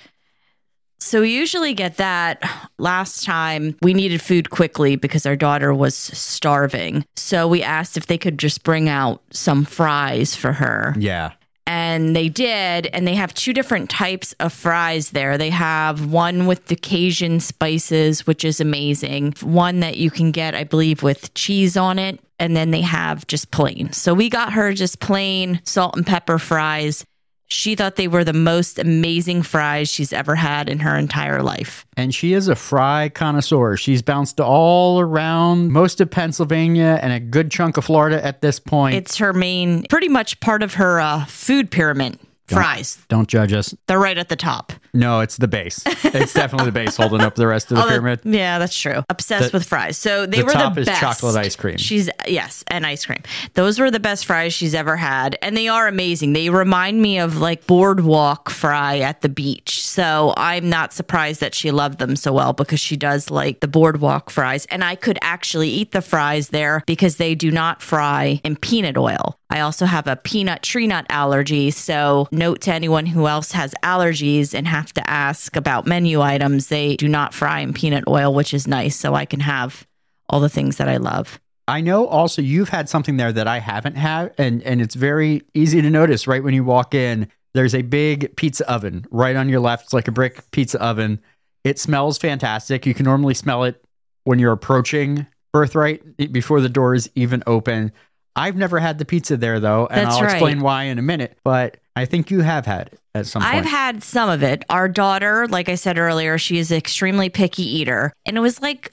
So 0.99 1.21
we 1.21 1.33
usually 1.37 1.75
get 1.75 1.99
that. 1.99 2.43
Last 2.79 3.25
time 3.25 3.77
we 3.83 3.95
needed 3.95 4.21
food 4.23 4.51
quickly 4.51 4.97
because 4.97 5.25
our 5.27 5.37
daughter 5.37 5.73
was 5.73 5.95
starving. 5.95 7.05
So 7.17 7.47
we 7.47 7.63
asked 7.63 7.97
if 7.97 8.07
they 8.07 8.19
could 8.19 8.39
just 8.39 8.65
bring 8.65 8.89
out 8.89 9.23
some 9.31 9.65
fries 9.65 10.35
for 10.35 10.53
her. 10.55 10.95
yeah. 10.99 11.33
And 11.67 12.15
they 12.15 12.29
did 12.29 12.87
and 12.87 13.07
they 13.07 13.15
have 13.15 13.35
two 13.35 13.53
different 13.53 13.91
types 13.91 14.35
of 14.39 14.53
fries 14.53 15.11
there. 15.11 15.37
They 15.37 15.51
have 15.51 16.07
one 16.07 16.47
with 16.47 16.67
the 16.67 16.77
cajun 16.77 17.41
spices 17.41 18.27
which 18.27 18.45
is 18.45 18.61
amazing. 18.61 19.35
One 19.43 19.81
that 19.81 19.97
you 19.97 20.11
can 20.11 20.31
get 20.31 20.55
i 20.55 20.65
believe 20.65 21.03
with 21.03 21.35
cheese 21.35 21.77
on 21.77 21.99
it. 21.99 22.21
And 22.39 22.55
then 22.55 22.71
they 22.71 22.83
have 22.83 23.27
just 23.27 23.51
plain. 23.51 23.93
So 23.93 24.13
we 24.13 24.29
got 24.29 24.53
her 24.53 24.75
just 24.75 25.01
plain 25.01 25.61
salt 25.65 25.97
and 25.97 26.07
pepper 26.07 26.39
fries 26.39 27.05
She 27.49 27.77
thought 27.77 27.97
they 27.97 28.09
were 28.09 28.25
the 28.25 28.33
most 28.33 28.79
amazing 28.79 29.43
fries 29.43 29.89
she's 29.89 30.13
ever 30.13 30.35
had 30.35 30.69
in 30.69 30.81
her 30.81 30.97
entire 30.97 31.43
life. 31.43 31.87
And 31.97 32.15
she 32.15 32.33
is 32.33 32.49
a 32.49 32.57
fry 32.57 33.09
connoisseur. 33.09 33.77
She's 33.77 34.03
bounced 34.03 34.41
all 34.41 34.99
around 35.01 35.73
most 35.73 36.01
of 36.01 36.11
Pennsylvania 36.11 36.99
and 37.01 37.13
a 37.13 37.21
good 37.21 37.51
chunk 37.51 37.77
of 37.77 37.85
Florida 37.85 38.25
at 38.25 38.41
this 38.41 38.59
point. 38.59 38.97
It's 38.97 39.17
her 39.19 39.33
main, 39.33 39.85
pretty 39.89 40.09
much 40.09 40.41
part 40.41 40.63
of 40.63 40.75
her 40.75 41.01
uh, 41.01 41.25
food 41.27 41.71
pyramid. 41.71 42.19
Fries. 42.55 42.99
Don't 43.09 43.29
judge 43.29 43.53
us. 43.53 43.75
They're 43.87 43.99
right 43.99 44.17
at 44.17 44.29
the 44.29 44.37
top. 44.37 44.73
No, 44.95 45.21
it's 45.21 45.37
the 45.37 45.49
base. 45.49 45.83
It's 45.87 46.33
definitely 46.33 46.67
the 46.67 46.73
base 46.73 46.97
holding 46.97 47.21
up 47.21 47.35
the 47.35 47.47
rest 47.47 47.71
of 47.71 47.77
the 47.77 47.83
Oh, 47.83 47.87
that- 47.87 47.93
pyramid. 47.93 48.21
yeah, 48.25 48.59
that's 48.59 48.79
true. 48.79 49.03
Obsessed 49.11 49.53
The- 49.53 49.59
with 49.59 49.67
fries. 49.67 49.99
So 49.99 50.27
they 50.27 50.39
the 50.39 50.45
were 50.47 50.53
top 50.53 50.75
the 50.75 50.83
is 50.83 50.87
best. 50.87 51.01
chocolate 51.01 51.37
ice 51.37 51.57
cream. 51.57 51.77
She's 51.77 52.09
yes, 52.27 52.65
and 52.69 52.87
ice 52.87 53.05
cream. 53.05 53.23
Those 53.55 53.79
were 53.79 53.91
the 53.91 54.01
best 54.01 54.27
fries 54.27 54.55
she's 54.55 54.75
ever 54.75 54.97
had, 54.97 55.37
and 55.43 55.57
they 55.57 55.69
are 55.69 55.87
amazing. 55.89 56.33
They 56.33 56.49
remind 56.51 57.03
me 57.03 57.19
of 57.19 57.37
like 57.39 57.67
boardwalk 57.67 58.49
fry 58.51 59.01
at 59.01 59.21
the 59.23 59.29
beach. 59.29 59.83
So 59.85 60.33
I'm 60.37 60.69
not 60.71 60.93
surprised 60.93 61.41
that 61.41 61.55
she 61.55 61.71
loved 61.71 61.99
them 61.99 62.17
so 62.17 62.33
well 62.33 62.53
because 62.53 62.81
she 62.81 62.97
does 62.97 63.31
like 63.31 63.61
the 63.61 63.69
boardwalk 63.69 64.31
fries, 64.31 64.67
and 64.71 64.83
I 64.85 64.95
could 64.95 65.19
actually 65.21 65.69
eat 65.69 65.93
the 65.93 66.03
fries 66.03 66.49
there 66.51 66.83
because 66.87 67.17
they 67.17 67.35
do 67.35 67.51
not 67.51 67.83
fry 67.83 68.41
in 68.45 68.57
peanut 68.57 68.97
oil. 68.97 69.39
I 69.57 69.61
also 69.61 69.87
have 69.87 70.07
a 70.07 70.17
peanut 70.17 70.63
tree 70.63 70.87
nut 70.87 71.07
allergy. 71.09 71.71
So, 71.71 72.29
note 72.31 72.61
to 72.63 72.75
anyone 72.75 73.07
who 73.07 73.27
else 73.27 73.53
has 73.53 73.75
allergies 73.83 74.53
and 74.53 74.69
have 74.69 74.93
to 74.93 75.11
ask 75.11 75.57
about 75.57 75.87
menu 75.87 76.21
items, 76.21 76.67
they 76.67 76.95
do 76.97 77.09
not 77.09 77.33
fry 77.33 77.61
in 77.61 77.73
peanut 77.73 78.05
oil, 78.07 78.35
which 78.35 78.53
is 78.53 78.69
nice. 78.69 78.97
So, 78.97 79.15
I 79.15 79.25
can 79.25 79.41
have 79.41 79.87
all 80.29 80.41
the 80.41 80.51
things 80.51 80.77
that 80.77 80.91
I 80.91 80.99
love. 80.99 81.41
I 81.67 81.81
know 81.81 82.07
also 82.07 82.43
you've 82.43 82.69
had 82.69 82.91
something 82.91 83.17
there 83.17 83.33
that 83.33 83.49
I 83.49 83.61
haven't 83.61 83.97
had, 83.97 84.35
and, 84.37 84.63
and 84.63 84.83
it's 84.83 84.95
very 84.95 85.43
easy 85.55 85.81
to 85.81 85.89
notice 85.89 86.27
right 86.27 86.45
when 86.45 86.53
you 86.53 86.63
walk 86.63 86.95
in. 86.95 87.29
There's 87.55 87.75
a 87.75 87.81
big 87.81 88.37
pizza 88.37 88.71
oven 88.71 89.07
right 89.11 89.37
on 89.37 89.49
your 89.49 89.61
left. 89.61 89.85
It's 89.85 89.95
like 89.95 90.07
a 90.07 90.13
brick 90.13 90.51
pizza 90.51 90.81
oven. 90.83 91.19
It 91.65 91.79
smells 91.79 92.19
fantastic. 92.19 92.85
You 92.85 92.93
can 92.93 93.05
normally 93.05 93.33
smell 93.33 93.65
it 93.65 93.83
when 94.25 94.39
you're 94.39 94.53
approaching 94.53 95.27
Birthright 95.57 96.33
before 96.33 96.61
the 96.61 96.69
door 96.69 96.95
is 96.95 97.11
even 97.15 97.43
open. 97.47 97.91
I've 98.37 98.57
never 98.57 98.79
had 98.79 98.99
the 98.99 99.05
pizza 99.05 99.37
there 99.37 99.59
though, 99.59 99.87
and 99.87 100.07
That's 100.07 100.17
I'll 100.17 100.23
right. 100.23 100.33
explain 100.33 100.61
why 100.61 100.85
in 100.85 100.99
a 100.99 101.03
minute. 101.03 101.37
But 101.43 101.79
I 101.97 102.05
think 102.05 102.31
you 102.31 102.41
have 102.41 102.67
had 102.67 102.89
it 102.89 103.01
at 103.15 103.27
some 103.27 103.43
point. 103.43 103.55
I've 103.55 103.65
had 103.65 104.03
some 104.03 104.29
of 104.29 104.43
it. 104.43 104.63
Our 104.69 104.89
daughter, 104.89 105.49
like 105.49 105.69
I 105.69 105.75
said 105.75 105.99
earlier, 105.99 106.37
she 106.37 106.59
is 106.59 106.71
an 106.71 106.77
extremely 106.77 107.31
picky 107.31 107.63
eater. 107.65 108.13
And 108.27 108.37
it 108.37 108.41
was 108.41 108.61
like 108.61 108.93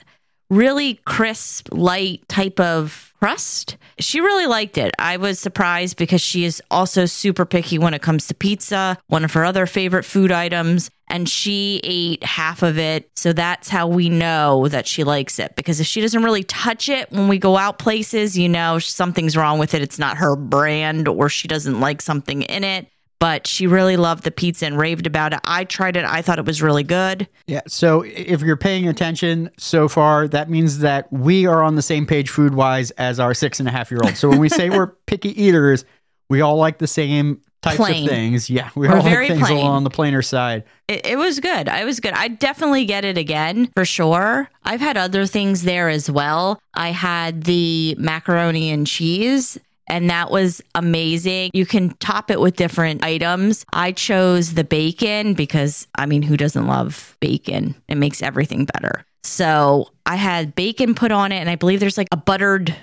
really 0.49 0.95
crisp, 1.05 1.69
light 1.71 2.27
type 2.29 2.59
of 2.59 3.13
crust. 3.19 3.77
She 3.99 4.21
really 4.21 4.45
liked 4.45 4.77
it. 4.77 4.93
I 4.99 5.17
was 5.17 5.39
surprised 5.39 5.97
because 5.97 6.21
she 6.21 6.45
is 6.45 6.61
also 6.71 7.05
super 7.05 7.45
picky 7.45 7.77
when 7.77 7.93
it 7.93 8.01
comes 8.01 8.27
to 8.27 8.33
pizza, 8.33 8.97
one 9.07 9.23
of 9.23 9.33
her 9.33 9.43
other 9.45 9.65
favorite 9.65 10.03
food 10.03 10.31
items. 10.31 10.89
And 11.13 11.29
she 11.29 11.79
ate 11.83 12.23
half 12.23 12.63
of 12.63 12.79
it. 12.79 13.09
So 13.15 13.33
that's 13.33 13.69
how 13.69 13.87
we 13.87 14.09
know 14.09 14.67
that 14.67 14.87
she 14.87 15.03
likes 15.03 15.37
it. 15.37 15.55
Because 15.55 15.79
if 15.79 15.85
she 15.85 16.01
doesn't 16.01 16.23
really 16.23 16.43
touch 16.43 16.89
it 16.89 17.11
when 17.11 17.27
we 17.27 17.37
go 17.37 17.55
out 17.55 17.77
places, 17.77 18.35
you 18.37 18.49
know, 18.49 18.79
something's 18.79 19.37
wrong 19.37 19.59
with 19.59 19.75
it. 19.75 19.83
It's 19.83 19.99
not 19.99 20.17
her 20.17 20.35
brand 20.35 21.07
or 21.07 21.29
she 21.29 21.47
doesn't 21.47 21.79
like 21.79 22.01
something 22.01 22.41
in 22.41 22.63
it 22.63 22.87
but 23.23 23.47
she 23.47 23.67
really 23.67 23.95
loved 23.95 24.25
the 24.25 24.31
pizza 24.31 24.65
and 24.65 24.77
raved 24.77 25.07
about 25.07 25.31
it. 25.31 25.39
I 25.45 25.63
tried 25.63 25.95
it. 25.95 26.03
I 26.03 26.21
thought 26.21 26.39
it 26.39 26.45
was 26.45 26.61
really 26.61 26.83
good. 26.83 27.25
Yeah. 27.47 27.61
So 27.69 28.01
if 28.01 28.41
you're 28.41 28.57
paying 28.57 28.85
attention 28.89 29.49
so 29.57 29.87
far, 29.87 30.27
that 30.27 30.49
means 30.49 30.79
that 30.79 31.07
we 31.13 31.45
are 31.45 31.63
on 31.63 31.75
the 31.75 31.81
same 31.81 32.05
page 32.05 32.29
food 32.29 32.53
wise 32.53 32.91
as 32.91 33.21
our 33.21 33.33
six 33.33 33.61
and 33.61 33.69
a 33.69 33.71
half 33.71 33.91
year 33.91 34.01
old. 34.03 34.17
So 34.17 34.27
when 34.27 34.39
we 34.39 34.49
say 34.49 34.69
we're 34.69 34.87
picky 35.07 35.41
eaters, 35.41 35.85
we 36.29 36.41
all 36.41 36.57
like 36.57 36.79
the 36.79 36.87
same 36.87 37.39
types 37.63 37.77
Plain. 37.77 38.03
of 38.03 38.09
things. 38.09 38.49
Yeah. 38.49 38.69
We 38.75 38.87
We're 38.87 38.97
all 38.97 39.01
very 39.01 39.27
things 39.27 39.47
plain. 39.47 39.65
on 39.65 39.83
the 39.83 39.89
plainer 39.89 40.21
side. 40.21 40.63
It, 40.87 41.05
it 41.05 41.17
was 41.17 41.39
good. 41.39 41.67
I 41.67 41.85
was 41.85 41.99
good. 41.99 42.13
I 42.13 42.27
definitely 42.27 42.85
get 42.85 43.05
it 43.05 43.17
again 43.17 43.67
for 43.73 43.85
sure. 43.85 44.49
I've 44.63 44.81
had 44.81 44.97
other 44.97 45.25
things 45.25 45.63
there 45.63 45.89
as 45.89 46.11
well. 46.11 46.61
I 46.75 46.89
had 46.89 47.43
the 47.43 47.95
macaroni 47.97 48.69
and 48.69 48.85
cheese. 48.85 49.57
And 49.87 50.09
that 50.09 50.31
was 50.31 50.61
amazing. 50.75 51.51
You 51.53 51.65
can 51.65 51.89
top 51.97 52.31
it 52.31 52.39
with 52.39 52.55
different 52.55 53.03
items. 53.03 53.65
I 53.73 53.91
chose 53.91 54.53
the 54.53 54.63
bacon 54.63 55.33
because, 55.33 55.87
I 55.95 56.05
mean, 56.05 56.21
who 56.21 56.37
doesn't 56.37 56.67
love 56.67 57.17
bacon? 57.19 57.75
It 57.89 57.95
makes 57.95 58.23
everything 58.23 58.63
better. 58.63 59.03
So 59.23 59.89
I 60.05 60.15
had 60.15 60.55
bacon 60.55 60.95
put 60.95 61.11
on 61.11 61.33
it, 61.33 61.37
and 61.37 61.49
I 61.49 61.55
believe 61.55 61.81
there's 61.81 61.97
like 61.97 62.07
a 62.13 62.17
buttered 62.17 62.73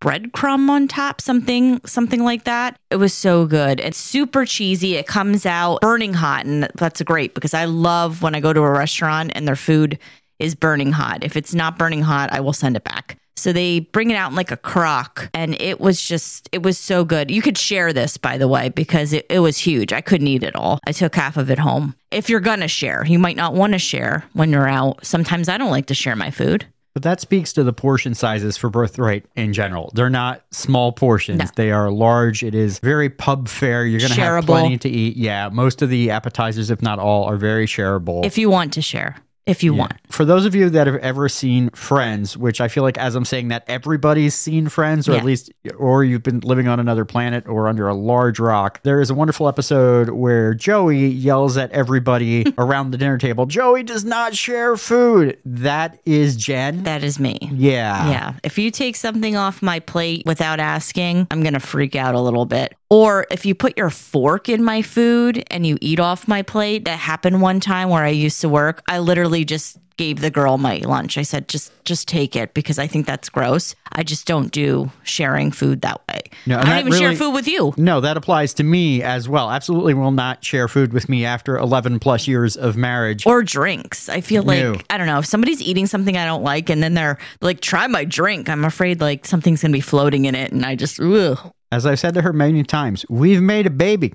breadcrumb 0.00 0.68
on 0.68 0.88
top, 0.88 1.20
something 1.20 1.80
something 1.84 2.22
like 2.22 2.44
that. 2.44 2.78
It 2.90 2.96
was 2.96 3.14
so 3.14 3.46
good. 3.46 3.80
It's 3.80 3.98
super 3.98 4.44
cheesy. 4.44 4.96
It 4.96 5.06
comes 5.06 5.46
out 5.46 5.80
burning 5.80 6.14
hot, 6.14 6.46
and 6.46 6.68
that's 6.74 7.02
great 7.02 7.34
because 7.34 7.54
I 7.54 7.64
love 7.64 8.22
when 8.22 8.34
I 8.34 8.40
go 8.40 8.52
to 8.52 8.60
a 8.60 8.70
restaurant 8.70 9.32
and 9.34 9.46
their 9.46 9.56
food 9.56 9.98
is 10.38 10.54
burning 10.54 10.92
hot. 10.92 11.24
If 11.24 11.36
it's 11.36 11.54
not 11.54 11.78
burning 11.78 12.02
hot, 12.02 12.32
I 12.32 12.40
will 12.40 12.52
send 12.52 12.76
it 12.76 12.84
back. 12.84 13.18
So 13.38 13.52
they 13.52 13.80
bring 13.80 14.10
it 14.10 14.16
out 14.16 14.30
in 14.30 14.36
like 14.36 14.50
a 14.50 14.56
crock, 14.56 15.30
and 15.32 15.54
it 15.60 15.80
was 15.80 16.02
just 16.02 16.48
it 16.50 16.62
was 16.62 16.76
so 16.76 17.04
good. 17.04 17.30
You 17.30 17.40
could 17.40 17.56
share 17.56 17.92
this, 17.92 18.16
by 18.16 18.36
the 18.36 18.48
way, 18.48 18.68
because 18.68 19.12
it, 19.12 19.26
it 19.30 19.38
was 19.38 19.58
huge. 19.58 19.92
I 19.92 20.00
couldn't 20.00 20.26
eat 20.26 20.42
it 20.42 20.56
all. 20.56 20.80
I 20.86 20.92
took 20.92 21.14
half 21.14 21.36
of 21.36 21.48
it 21.50 21.58
home. 21.58 21.94
If 22.10 22.28
you're 22.28 22.40
gonna 22.40 22.68
share, 22.68 23.06
you 23.06 23.18
might 23.18 23.36
not 23.36 23.54
want 23.54 23.74
to 23.74 23.78
share 23.78 24.24
when 24.32 24.50
you're 24.50 24.68
out. 24.68 25.06
Sometimes 25.06 25.48
I 25.48 25.56
don't 25.56 25.70
like 25.70 25.86
to 25.86 25.94
share 25.94 26.16
my 26.16 26.32
food. 26.32 26.66
But 26.98 27.04
that 27.04 27.20
speaks 27.20 27.52
to 27.52 27.62
the 27.62 27.72
portion 27.72 28.12
sizes 28.12 28.56
for 28.56 28.70
Birthright 28.70 29.24
in 29.36 29.52
general. 29.52 29.92
They're 29.94 30.10
not 30.10 30.42
small 30.50 30.90
portions. 30.90 31.38
No. 31.38 31.46
They 31.54 31.70
are 31.70 31.92
large. 31.92 32.42
It 32.42 32.56
is 32.56 32.80
very 32.80 33.08
pub 33.08 33.46
fare. 33.46 33.86
You're 33.86 34.00
going 34.00 34.10
to 34.10 34.20
have 34.20 34.46
plenty 34.46 34.78
to 34.78 34.88
eat. 34.88 35.16
Yeah. 35.16 35.48
Most 35.48 35.80
of 35.80 35.90
the 35.90 36.10
appetizers, 36.10 36.72
if 36.72 36.82
not 36.82 36.98
all, 36.98 37.22
are 37.22 37.36
very 37.36 37.66
shareable. 37.66 38.24
If 38.26 38.36
you 38.36 38.50
want 38.50 38.72
to 38.72 38.82
share, 38.82 39.14
if 39.48 39.62
you 39.64 39.72
Yeah. 39.74 39.80
want. 39.80 39.94
For 40.10 40.24
those 40.24 40.44
of 40.46 40.54
you 40.54 40.70
that 40.70 40.86
have 40.86 40.96
ever 40.96 41.28
seen 41.28 41.70
Friends, 41.70 42.36
which 42.36 42.60
I 42.60 42.68
feel 42.68 42.82
like 42.82 42.96
as 42.98 43.14
I'm 43.14 43.24
saying 43.24 43.48
that 43.48 43.64
everybody's 43.66 44.34
seen 44.34 44.68
Friends, 44.68 45.08
or 45.08 45.12
Yeah. 45.12 45.18
at 45.18 45.24
least, 45.24 45.50
or 45.76 46.04
you've 46.04 46.22
been 46.22 46.40
living 46.40 46.68
on 46.68 46.78
another 46.80 47.04
planet 47.04 47.44
or 47.48 47.66
under 47.68 47.88
a 47.88 47.94
large 47.94 48.38
rock, 48.38 48.80
there 48.84 49.00
is 49.00 49.10
a 49.10 49.14
wonderful 49.14 49.48
episode 49.48 50.10
where 50.10 50.54
Joey 50.54 51.06
yells 51.08 51.56
at 51.56 51.70
everybody 51.72 52.52
around 52.58 52.90
the 52.92 52.98
dinner 52.98 53.18
table, 53.18 53.46
Joey 53.46 53.82
does 53.82 54.04
not 54.04 54.34
share 54.34 54.76
food. 54.76 55.36
That 55.44 55.98
is 56.06 56.36
Jen. 56.36 56.82
That 56.84 57.02
is 57.02 57.18
me. 57.18 57.38
yeah. 57.52 58.10
Yeah. 58.10 58.32
If 58.44 58.58
you 58.58 58.70
take 58.70 58.96
something 58.96 59.36
off 59.36 59.62
my 59.62 59.80
plate 59.80 60.22
without 60.26 60.60
asking, 60.60 61.26
I'm 61.30 61.42
going 61.42 61.54
to 61.54 61.60
freak 61.60 61.96
out 61.96 62.14
a 62.14 62.20
little 62.20 62.44
bit. 62.46 62.74
Or 62.90 63.26
if 63.30 63.44
you 63.44 63.54
put 63.54 63.76
your 63.76 63.90
fork 63.90 64.48
in 64.48 64.64
my 64.64 64.80
food 64.80 65.44
and 65.50 65.66
you 65.66 65.76
eat 65.82 66.00
off 66.00 66.26
my 66.26 66.40
plate, 66.42 66.86
that 66.86 66.98
happened 66.98 67.42
one 67.42 67.60
time 67.60 67.90
where 67.90 68.02
I 68.02 68.08
used 68.08 68.40
to 68.40 68.48
work. 68.48 68.82
I 68.88 68.98
literally 69.00 69.37
just 69.44 69.78
gave 69.96 70.20
the 70.20 70.30
girl 70.30 70.58
my 70.58 70.76
lunch. 70.78 71.18
I 71.18 71.22
said, 71.22 71.48
just 71.48 71.72
just 71.84 72.06
take 72.06 72.36
it 72.36 72.54
because 72.54 72.78
I 72.78 72.86
think 72.86 73.04
that's 73.04 73.28
gross. 73.28 73.74
I 73.90 74.04
just 74.04 74.26
don't 74.26 74.52
do 74.52 74.90
sharing 75.02 75.50
food 75.50 75.80
that 75.80 76.00
way. 76.08 76.20
No, 76.46 76.58
I 76.60 76.64
don't 76.64 76.86
even 76.86 76.92
share 76.92 77.14
food 77.16 77.32
with 77.32 77.48
you. 77.48 77.74
No, 77.76 78.00
that 78.00 78.16
applies 78.16 78.54
to 78.54 78.62
me 78.64 79.02
as 79.02 79.28
well. 79.28 79.50
Absolutely 79.50 79.94
will 79.94 80.12
not 80.12 80.44
share 80.44 80.68
food 80.68 80.92
with 80.92 81.08
me 81.08 81.24
after 81.24 81.58
11 81.58 81.98
plus 81.98 82.28
years 82.28 82.56
of 82.56 82.76
marriage. 82.76 83.26
Or 83.26 83.42
drinks. 83.42 84.08
I 84.08 84.20
feel 84.20 84.44
like 84.44 84.62
No. 84.62 84.76
I 84.88 84.98
don't 84.98 85.08
know 85.08 85.18
if 85.18 85.26
somebody's 85.26 85.60
eating 85.60 85.86
something 85.86 86.16
I 86.16 86.24
don't 86.24 86.44
like, 86.44 86.70
and 86.70 86.80
then 86.82 86.94
they're 86.94 87.18
like, 87.40 87.60
"Try 87.60 87.88
my 87.88 88.04
drink." 88.04 88.48
I'm 88.48 88.64
afraid 88.64 89.00
like 89.00 89.26
something's 89.26 89.62
gonna 89.62 89.72
be 89.72 89.80
floating 89.80 90.26
in 90.26 90.34
it, 90.36 90.52
and 90.52 90.64
I 90.64 90.76
just, 90.76 91.00
ugh. 91.00 91.52
As 91.72 91.84
I've 91.84 91.98
said 91.98 92.14
to 92.14 92.22
her 92.22 92.32
many 92.32 92.62
times, 92.62 93.04
we've 93.10 93.42
made 93.42 93.66
a 93.66 93.70
baby, 93.70 94.14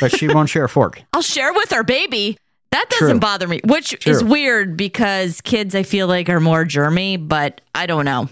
but 0.00 0.10
she 0.14 0.28
won't 0.28 0.50
share 0.50 0.64
a 0.64 0.68
fork. 0.68 1.00
I'll 1.14 1.22
share 1.22 1.52
with 1.54 1.72
our 1.72 1.84
baby. 1.84 2.36
That 2.72 2.86
doesn't 2.90 3.08
True. 3.08 3.20
bother 3.20 3.46
me, 3.46 3.60
which 3.64 4.06
is 4.06 4.24
weird 4.24 4.76
because 4.76 5.40
kids, 5.42 5.74
I 5.74 5.82
feel 5.84 6.06
like, 6.08 6.28
are 6.28 6.40
more 6.40 6.64
germy, 6.64 7.16
but 7.28 7.60
I 7.74 7.86
don't 7.86 8.04
know. 8.04 8.28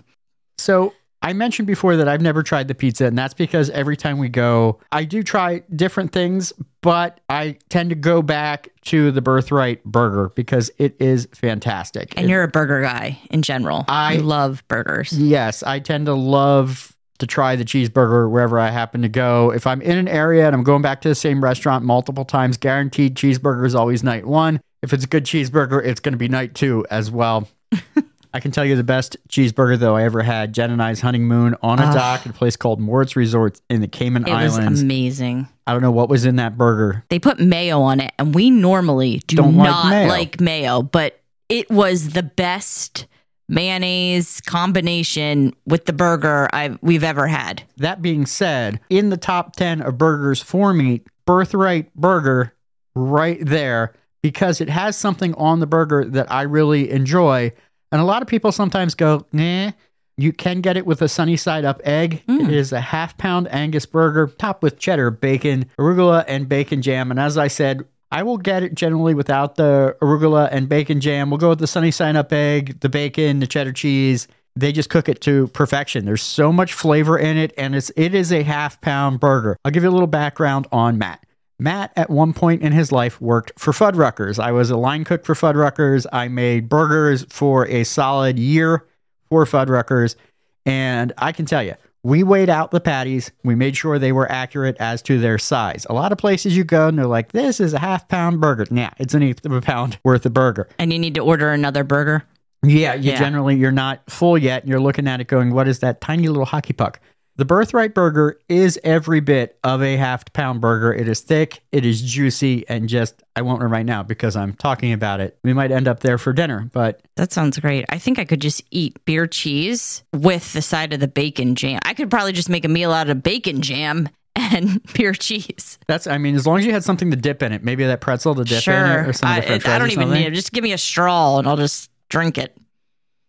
So 0.59 0.93
I 1.23 1.35
mentioned 1.35 1.67
before 1.67 1.97
that 1.97 2.09
I've 2.09 2.23
never 2.23 2.43
tried 2.43 2.67
the 2.69 2.75
pizza, 2.75 3.05
and 3.07 3.17
that's 3.19 3.35
because 3.35 3.69
every 3.71 3.97
time 3.97 4.19
we 4.19 4.29
go, 4.31 4.81
I 4.91 5.05
do 5.05 5.23
try 5.23 5.63
different 5.77 6.13
things, 6.13 6.53
but 6.81 7.21
I 7.29 7.59
tend 7.69 7.91
to 7.91 7.97
go 7.97 8.23
back 8.23 8.71
to 8.87 9.11
the 9.11 9.21
Birthright 9.21 9.85
Burger 9.85 10.31
because 10.35 10.71
it 10.79 10.97
is 10.99 11.29
fantastic. 11.35 12.15
And 12.17 12.25
It- 12.27 12.31
you're 12.31 12.43
a 12.43 12.49
burger 12.49 12.81
guy 12.81 13.19
in 13.31 13.43
general. 13.43 13.85
I- 13.89 14.15
I 14.15 14.17
love 14.17 14.65
burgers. 14.69 15.13
Yes, 15.13 15.63
I 15.63 15.79
tend 15.81 16.07
to 16.07 16.15
love 16.15 16.90
to 17.21 17.27
try 17.27 17.57
the 17.57 17.65
cheeseburger 17.65 18.29
wherever 18.31 18.59
I 18.59 18.71
happen 18.71 19.03
to 19.03 19.09
go. 19.09 19.51
If 19.53 19.67
I'm 19.67 19.81
in 19.81 19.97
an 19.97 20.09
area 20.09 20.47
and 20.47 20.55
I'm 20.55 20.65
going 20.65 20.83
back 20.83 21.01
to 21.03 21.09
the 21.09 21.15
same 21.15 21.43
restaurant 21.43 21.85
multiple 21.85 22.25
times, 22.25 22.57
guaranteed 22.57 23.15
cheeseburger 23.15 23.65
is 23.65 23.75
always 23.75 24.03
night 24.03 24.27
one. 24.27 24.61
If 24.83 24.93
it's 24.93 25.05
a 25.05 25.07
good 25.07 25.25
cheeseburger, 25.25 25.85
it's 25.85 26.01
going 26.01 26.13
to 26.15 26.19
be 26.19 26.29
night 26.29 26.55
two 26.55 26.85
as 26.91 27.11
well. 27.11 27.49
I 28.33 28.39
can 28.39 28.53
tell 28.53 28.65
you 28.65 28.77
the 28.77 28.85
best 28.85 29.17
cheeseburger 29.29 29.77
though 29.79 29.97
I 29.97 30.05
ever 30.05 30.23
had. 30.23 30.53
Jen 30.55 30.71
and 30.71 30.81
I's 30.83 31.01
honeymoon 31.01 31.57
on 31.63 31.81
a 31.81 31.93
dock 31.93 32.21
at 32.21 32.27
a 32.27 32.33
place 32.33 32.57
called 32.57 32.79
Morritt's 32.81 33.17
Resort 33.17 33.61
in 33.69 33.81
the 33.81 33.89
Cayman 33.89 34.27
It 34.27 34.31
was 34.33 34.57
Islands. 34.57 34.83
amazing. 34.83 35.49
I 35.67 35.73
don't 35.73 35.83
know 35.83 35.91
what 35.91 36.09
was 36.09 36.25
in 36.25 36.37
that 36.37 36.57
burger. 36.57 37.05
They 37.09 37.19
put 37.19 37.41
mayo 37.41 37.81
on 37.83 37.99
it, 38.01 38.13
and 38.19 38.33
we 38.35 38.51
normally 38.51 39.21
do 39.27 39.37
Don't 39.37 39.57
like 39.57 39.91
mayo. 39.91 40.09
like 40.09 40.41
mayo, 40.41 40.83
but 40.83 41.21
it 41.49 41.69
was 41.71 42.11
the 42.11 42.23
best 42.23 43.07
mayonnaise 43.51 44.41
combination 44.43 45.53
with 45.67 45.85
the 45.85 45.93
burger 45.93 46.49
I've, 46.53 46.79
we've 46.81 47.05
ever 47.05 47.27
had. 47.27 47.65
That 47.77 48.01
being 48.01 48.25
said, 48.25 48.81
in 48.89 49.11
the 49.11 49.17
top 49.17 49.57
10 49.57 49.83
of 49.83 49.99
burgers 49.99 50.41
for 50.41 50.73
me, 50.73 51.03
Birthright 51.27 51.93
Burger 51.95 52.55
right 52.95 53.39
there 53.45 53.93
because 54.23 54.61
it 54.61 54.69
has 54.69 54.97
something 54.97 55.35
on 55.35 55.61
the 55.61 55.67
burger 55.67 56.05
that 56.05 56.31
I 56.31 56.43
really 56.43 56.91
enjoy. 56.91 57.53
And 57.93 58.01
a 58.01 58.05
lot 58.05 58.23
of 58.23 58.29
people 58.29 58.53
sometimes 58.53 58.95
go, 58.95 59.27
nah. 59.33 59.73
You 60.17 60.35
can 60.35 60.61
get 60.61 60.77
it 60.77 60.85
with 60.85 61.01
a 61.01 61.09
sunny 61.09 61.39
side 61.39 61.65
up 61.65 61.81
egg. 61.83 62.23
It 62.29 62.43
mm. 62.43 62.53
is 62.53 62.73
a 62.73 62.81
half 62.81 63.17
pound 63.17 63.49
Angus 63.51 63.87
burger 63.87 64.27
topped 64.27 64.63
with 64.63 64.79
cheddar, 64.79 65.11
bacon, 65.11 65.71
arugula, 65.79 66.27
and 66.29 66.47
bacon 66.47 66.83
jam. 66.83 67.11
And 67.11 67.19
as 67.19 67.39
I 67.39 67.49
said, 67.49 67.87
I 68.11 68.23
will 68.23 68.39
get 68.39 68.63
it 68.63 68.75
generally 68.75 69.15
without 69.15 69.55
the 69.55 69.97
arugula 70.03 70.49
and 70.51 70.69
bacon 70.69 71.01
jam. 71.01 71.31
We'll 71.31 71.39
go 71.39 71.51
with 71.51 71.61
the 71.61 71.67
sunny 71.67 71.91
side 71.91 72.17
up 72.17 72.33
egg, 72.33 72.81
the 72.81 72.89
bacon, 72.89 73.39
the 73.39 73.47
cheddar 73.47 73.73
cheese. 73.73 74.27
They 74.57 74.73
just 74.73 74.91
cook 74.91 75.09
it 75.09 75.21
to 75.23 75.47
perfection. 75.49 76.05
There's 76.05 76.23
so 76.23 76.53
much 76.53 76.73
flavor 76.73 77.17
in 77.17 77.37
it, 77.37 77.53
and 77.57 77.75
it's 77.75 77.91
it 77.97 78.15
is 78.15 78.33
a 78.33 78.43
half 78.43 78.81
pound 78.81 79.21
burger. 79.21 79.57
I'll 79.65 79.71
give 79.71 79.85
you 79.85 79.91
a 79.91 79.93
little 79.93 80.09
background 80.09 80.67
on 80.73 80.99
Matt. 80.99 81.25
Matt, 81.61 81.93
at 81.95 82.11
one 82.11 82.33
point 82.33 82.63
in 82.63 82.73
his 82.73 82.91
life, 82.91 83.21
worked 83.21 83.53
for 83.59 83.73
Fuddruckers. 83.73 84.43
I 84.43 84.51
was 84.51 84.71
a 84.71 84.77
line 84.77 85.05
cook 85.05 85.25
for 85.25 85.35
Fuddruckers. 85.35 86.07
I 86.13 86.29
made 86.29 86.69
burgers 86.69 87.27
for 87.29 87.69
a 87.69 87.85
solid 87.85 88.39
year 88.39 88.87
for 89.29 89.45
Fuddruckers. 89.45 90.17
And 90.65 91.13
I 91.19 91.33
can 91.33 91.45
tell 91.45 91.63
you, 91.63 91.75
we 92.03 92.23
weighed 92.23 92.49
out 92.49 92.71
the 92.71 92.81
patties. 92.81 93.31
We 93.45 93.55
made 93.55 93.77
sure 93.77 93.99
they 93.99 94.13
were 94.13 94.31
accurate 94.31 94.77
as 94.81 95.03
to 95.03 95.19
their 95.19 95.39
size. 95.39 95.87
A 95.91 95.93
lot 95.93 96.13
of 96.13 96.19
places 96.19 96.57
you 96.57 96.65
go 96.65 96.89
and 96.89 96.99
they're 96.99 97.07
like, 97.07 97.33
this 97.33 97.61
is 97.61 97.75
a 97.75 97.79
half 97.79 98.09
pound 98.09 98.41
burger. 98.41 98.67
Nah, 98.71 98.91
it's 98.99 99.13
an 99.15 99.23
eighth 99.23 99.45
of 99.45 99.53
a 99.53 99.61
pound 99.61 99.99
worth 100.05 100.25
of 100.25 100.33
burger. 100.33 100.69
And 100.79 100.93
you 100.93 100.99
need 100.99 101.15
to 101.17 101.21
order 101.21 101.51
another 101.51 101.85
burger. 101.85 102.25
Yeah, 102.63 102.95
you 102.95 103.13
Yeah. 103.13 103.19
generally 103.19 103.57
you're 103.57 103.73
not 103.73 104.03
full 104.11 104.37
yet. 104.39 104.67
You're 104.67 104.81
looking 104.81 105.09
at 105.09 105.21
it 105.21 105.29
going, 105.29 105.53
what 105.53 105.69
is 105.69 105.81
that 105.81 106.01
tiny 106.01 106.29
little 106.29 106.45
hockey 106.45 106.73
puck? 106.73 107.01
The 107.37 107.45
birthright 107.45 107.95
burger 107.95 108.39
is 108.49 108.79
every 108.85 109.21
bit 109.21 109.59
of 109.65 109.83
a 109.83 109.97
half 109.97 110.31
pound 110.33 110.61
burger. 110.61 110.93
It 110.93 111.09
is 111.09 111.21
thick, 111.21 111.63
it 111.73 111.87
is 111.87 112.03
juicy, 112.03 112.69
and 112.69 112.89
just 112.89 113.23
I 113.35 113.43
won't 113.43 113.63
run 113.63 113.71
right 113.71 113.87
now 113.87 114.03
because 114.03 114.37
I'm 114.37 114.53
talking 114.55 114.93
about 114.93 115.21
it. 115.21 115.39
We 115.43 115.55
might 115.55 115.71
end 115.71 115.89
up 115.89 116.01
there 116.01 116.19
for 116.19 116.33
dinner, 116.33 116.69
but 116.73 117.01
That 117.17 117.33
sounds 117.33 117.59
great. 117.59 117.87
I 117.89 117.99
think 117.99 118.19
I 118.19 118.25
could 118.25 118.41
just 118.41 118.63
eat 118.71 119.03
beer 119.07 119.27
cheese 119.27 120.03
with 120.13 120.53
the 120.53 120.61
side 120.61 120.93
of 120.93 121.01
the 121.01 121.09
bacon 121.09 121.55
jam. 121.55 121.81
I 121.85 121.95
could 121.95 122.11
probably 122.11 122.33
just 122.33 122.51
make 122.51 122.65
a 122.65 122.69
meal 122.69 122.93
out 122.93 123.09
of 123.09 123.23
bacon 123.23 123.63
jam 123.63 124.09
and 124.37 124.83
beer 124.95 125.13
cheese. 125.13 125.79
that's 125.87 126.07
I 126.07 126.19
mean, 126.19 126.35
as 126.35 126.47
long 126.47 126.59
as 126.59 126.67
you 126.67 126.73
had 126.73 126.85
something 126.85 127.11
to 127.11 127.17
dip 127.17 127.43
in 127.43 127.53
it, 127.53 127.65
maybe 127.65 127.87
that 127.87 128.01
pretzel 128.01 128.35
to 128.35 128.45
dip 128.45 128.53
in 128.53 128.57
it 128.57 128.61
sure. 128.63 129.09
or 129.09 129.13
some 129.13 129.39
of 129.39 129.45
I, 129.51 129.55
I 129.55 129.79
don't 129.79 129.91
even 129.91 130.11
need 130.11 130.27
it. 130.27 130.35
Just 130.35 130.53
give 130.53 130.63
me 130.63 130.73
a 130.73 130.79
straw 130.79 131.39
and 131.39 131.49
I'll 131.49 131.57
just 131.57 131.91
drink 132.09 132.37
it. 132.37 132.57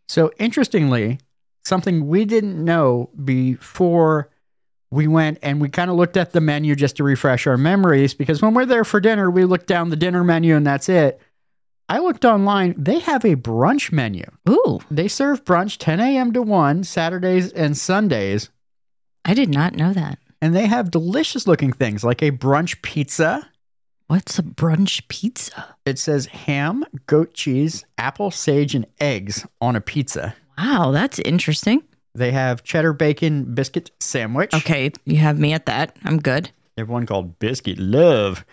So 0.08 0.31
interestingly, 0.38 1.20
something 1.63 2.08
we 2.08 2.25
didn't 2.25 2.63
know 2.63 3.10
before 3.24 4.30
we 4.91 5.08
went 5.08 5.39
and 5.41 5.62
we 5.62 5.70
kind 5.70 5.89
of 5.89 5.96
looked 5.96 6.18
at 6.18 6.32
the 6.34 6.41
menu 6.41 6.75
just 6.75 6.98
to 6.98 7.03
refresh 7.03 7.48
our 7.48 7.58
memories 7.58 8.13
because 8.13 8.41
when 8.41 8.53
we're 8.53 8.65
there 8.65 8.84
for 8.84 9.00
dinner, 9.00 9.32
we 9.32 9.46
look 9.46 9.65
down 9.65 9.89
the 9.89 9.96
dinner 9.96 10.24
menu 10.24 10.56
and 10.56 10.68
that's 10.68 10.89
it. 10.89 11.22
I 11.88 12.00
looked 12.00 12.25
online, 12.25 12.75
they 12.77 13.00
have 13.00 13.25
a 13.25 13.36
brunch 13.36 13.91
menu. 13.91 14.24
Ooh, 14.50 14.80
They 14.89 15.08
serve 15.08 15.44
brunch 15.44 15.77
10 15.77 16.00
a.m. 16.00 16.32
to 16.34 16.41
1 16.41 16.84
Saturdays 16.84 17.51
and 17.51 17.77
Sundays. 17.77 18.50
I 19.25 19.34
did 19.34 19.50
not 19.50 19.75
know 19.75 19.94
that. 19.94 20.18
And 20.41 20.56
they 20.56 20.65
have 20.68 20.89
delicious 20.89 21.48
looking 21.48 21.72
things 21.72 22.03
like 22.03 22.22
a 22.24 22.32
brunch 22.32 22.82
pizza. 22.82 23.48
What's 24.08 24.39
a 24.39 24.44
brunch 24.44 25.08
pizza? 25.08 25.75
It 25.86 26.00
says 26.00 26.25
ham, 26.25 26.84
goat 27.08 27.34
cheese, 27.34 27.86
apple, 27.98 28.32
sage, 28.32 28.74
and 28.74 28.86
eggs 29.00 29.46
on 29.62 29.75
a 29.75 29.82
pizza. 29.82 30.36
Wow, 30.62 30.91
that's 30.91 31.18
interesting. 31.20 31.82
They 32.13 32.32
have 32.32 32.63
cheddar 32.63 32.94
bacon 32.94 33.56
biscuit 33.56 33.89
sandwich. 34.00 34.53
Okay, 34.53 34.91
you 35.06 35.18
have 35.18 35.39
me 35.39 35.53
at 35.53 35.65
that. 35.65 35.96
I'm 36.03 36.20
good. 36.20 36.51
They 36.75 36.82
have 36.82 36.89
one 36.89 37.08
called 37.08 37.39
Biscuit 37.39 37.80
Love. 37.80 38.46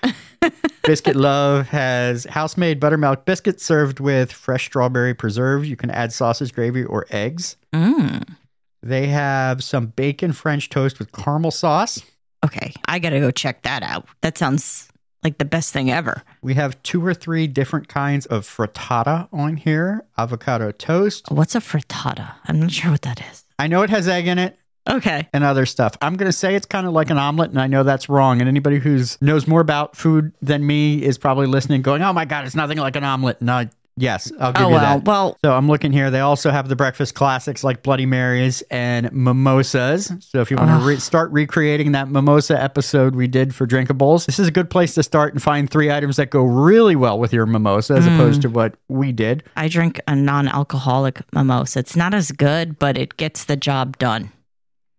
Biscuit 0.85 1.17
Love 1.17 1.69
has 1.69 2.25
house 2.25 2.57
made 2.57 2.81
buttermilk 2.81 3.27
biscuits 3.27 3.63
served 3.63 4.01
with 4.01 4.33
fresh 4.33 4.67
strawberry 4.67 5.13
preserve. 5.13 5.67
You 5.67 5.77
can 5.77 5.91
add 5.91 6.13
sausage, 6.13 6.55
gravy, 6.55 6.83
or 6.83 7.05
eggs. 7.11 7.57
Mm. 7.75 8.37
They 8.83 9.09
have 9.09 9.63
some 9.63 9.89
bacon 9.89 10.33
French 10.33 10.71
toast 10.71 10.99
with 10.99 11.13
caramel 11.13 11.51
sauce. 11.51 12.01
Okay, 12.45 12.73
I 12.87 13.01
gotta 13.01 13.21
go 13.21 13.31
check 13.31 13.63
that 13.63 13.83
out. 13.83 14.07
That 14.23 14.39
sounds 14.39 14.89
like 15.25 15.39
the 15.39 15.45
best 15.45 15.73
thing 15.73 15.91
ever. 15.91 16.23
We 16.43 16.55
have 16.55 16.81
two 16.83 17.05
or 17.05 17.15
three 17.15 17.47
different 17.47 17.89
kinds 17.89 18.27
of 18.27 18.47
frittata 18.47 19.29
on 19.33 19.57
here 19.57 20.05
avocado 20.17 20.71
toast. 20.73 21.27
What's 21.31 21.55
a 21.55 21.61
frittata? 21.61 22.35
I'm 22.47 22.61
not 22.61 22.71
sure 22.71 22.91
what 22.93 23.03
that 23.03 23.21
is. 23.31 23.45
I 23.59 23.67
know 23.67 23.83
it 23.83 23.91
has 23.91 24.07
egg 24.09 24.27
in 24.29 24.39
it 24.39 24.57
Okay. 24.89 25.29
and 25.35 25.45
other 25.45 25.67
stuff. 25.67 25.97
I'm 26.01 26.15
going 26.17 26.29
to 26.31 26.37
say 26.37 26.55
it's 26.55 26.65
kind 26.65 26.87
of 26.87 26.93
like 26.95 27.11
an 27.11 27.19
omelet, 27.19 27.51
and 27.51 27.61
I 27.61 27.67
know 27.67 27.83
that's 27.83 28.09
wrong. 28.09 28.41
And 28.41 28.49
anybody 28.49 28.79
who's 28.79 29.21
knows 29.21 29.47
more 29.47 29.61
about 29.61 29.97
food 29.97 30.33
than 30.41 30.67
me 30.67 31.03
is 31.03 31.19
probably 31.19 31.47
listening, 31.47 31.83
going, 31.83 32.01
"Oh 32.01 32.13
my 32.15 32.25
god, 32.25 32.47
it's 32.47 32.55
nothing 32.55 32.79
like 32.79 32.97
an 32.97 33.05
omelet." 33.05 33.43
No, 33.43 33.69
yes, 34.01 34.33
I'll 34.39 34.53
give 34.53 34.63
Oh 34.63 34.69
you 34.69 34.75
well, 34.75 34.99
that. 34.99 35.05
well, 35.05 35.39
So 35.45 35.53
I'm 35.53 35.69
looking 35.69 35.93
here. 35.93 36.11
They 36.11 36.21
also 36.21 36.51
have 36.51 36.69
the 36.69 36.77
breakfast 36.77 37.15
classics 37.15 37.63
like 37.65 37.83
Bloody 37.83 38.07
Marys 38.07 38.63
and 38.71 39.11
mimosas. 39.13 40.13
So 40.21 40.41
if 40.41 40.51
you 40.51 40.57
want 40.57 40.81
to 40.81 40.87
re- 40.87 40.97
start 40.97 41.31
recreating 41.33 41.93
that 41.93 42.09
mimosa 42.09 42.61
episode 42.61 43.15
we 43.15 43.27
did 43.27 43.55
for 43.55 43.67
drinkables, 43.67 44.27
this 44.27 44.39
is 44.39 44.49
a 44.49 44.51
good 44.51 44.71
place 44.71 44.95
to 44.95 45.03
start 45.03 45.33
and 45.35 45.43
find 45.43 45.71
three 45.71 45.91
items 45.91 46.17
that 46.17 46.31
go 46.31 46.43
really 46.43 46.97
well 46.97 47.19
with 47.19 47.33
your 47.33 47.47
mimosa 47.47 47.95
as 47.95 48.07
opposed 48.07 48.41
mm. 48.41 48.43
to 48.43 48.51
what 48.51 48.75
we 48.89 49.13
did. 49.13 49.43
I 49.57 49.69
drink 49.69 50.01
a 50.07 50.15
non-alcoholic 50.17 51.23
mimosa. 51.33 51.81
It's 51.81 51.97
not 51.97 52.15
as 52.15 52.33
good, 52.33 52.79
but 52.79 52.97
it 52.97 53.17
gets 53.17 53.45
the 53.45 53.57
job 53.57 53.99
done. 53.99 54.33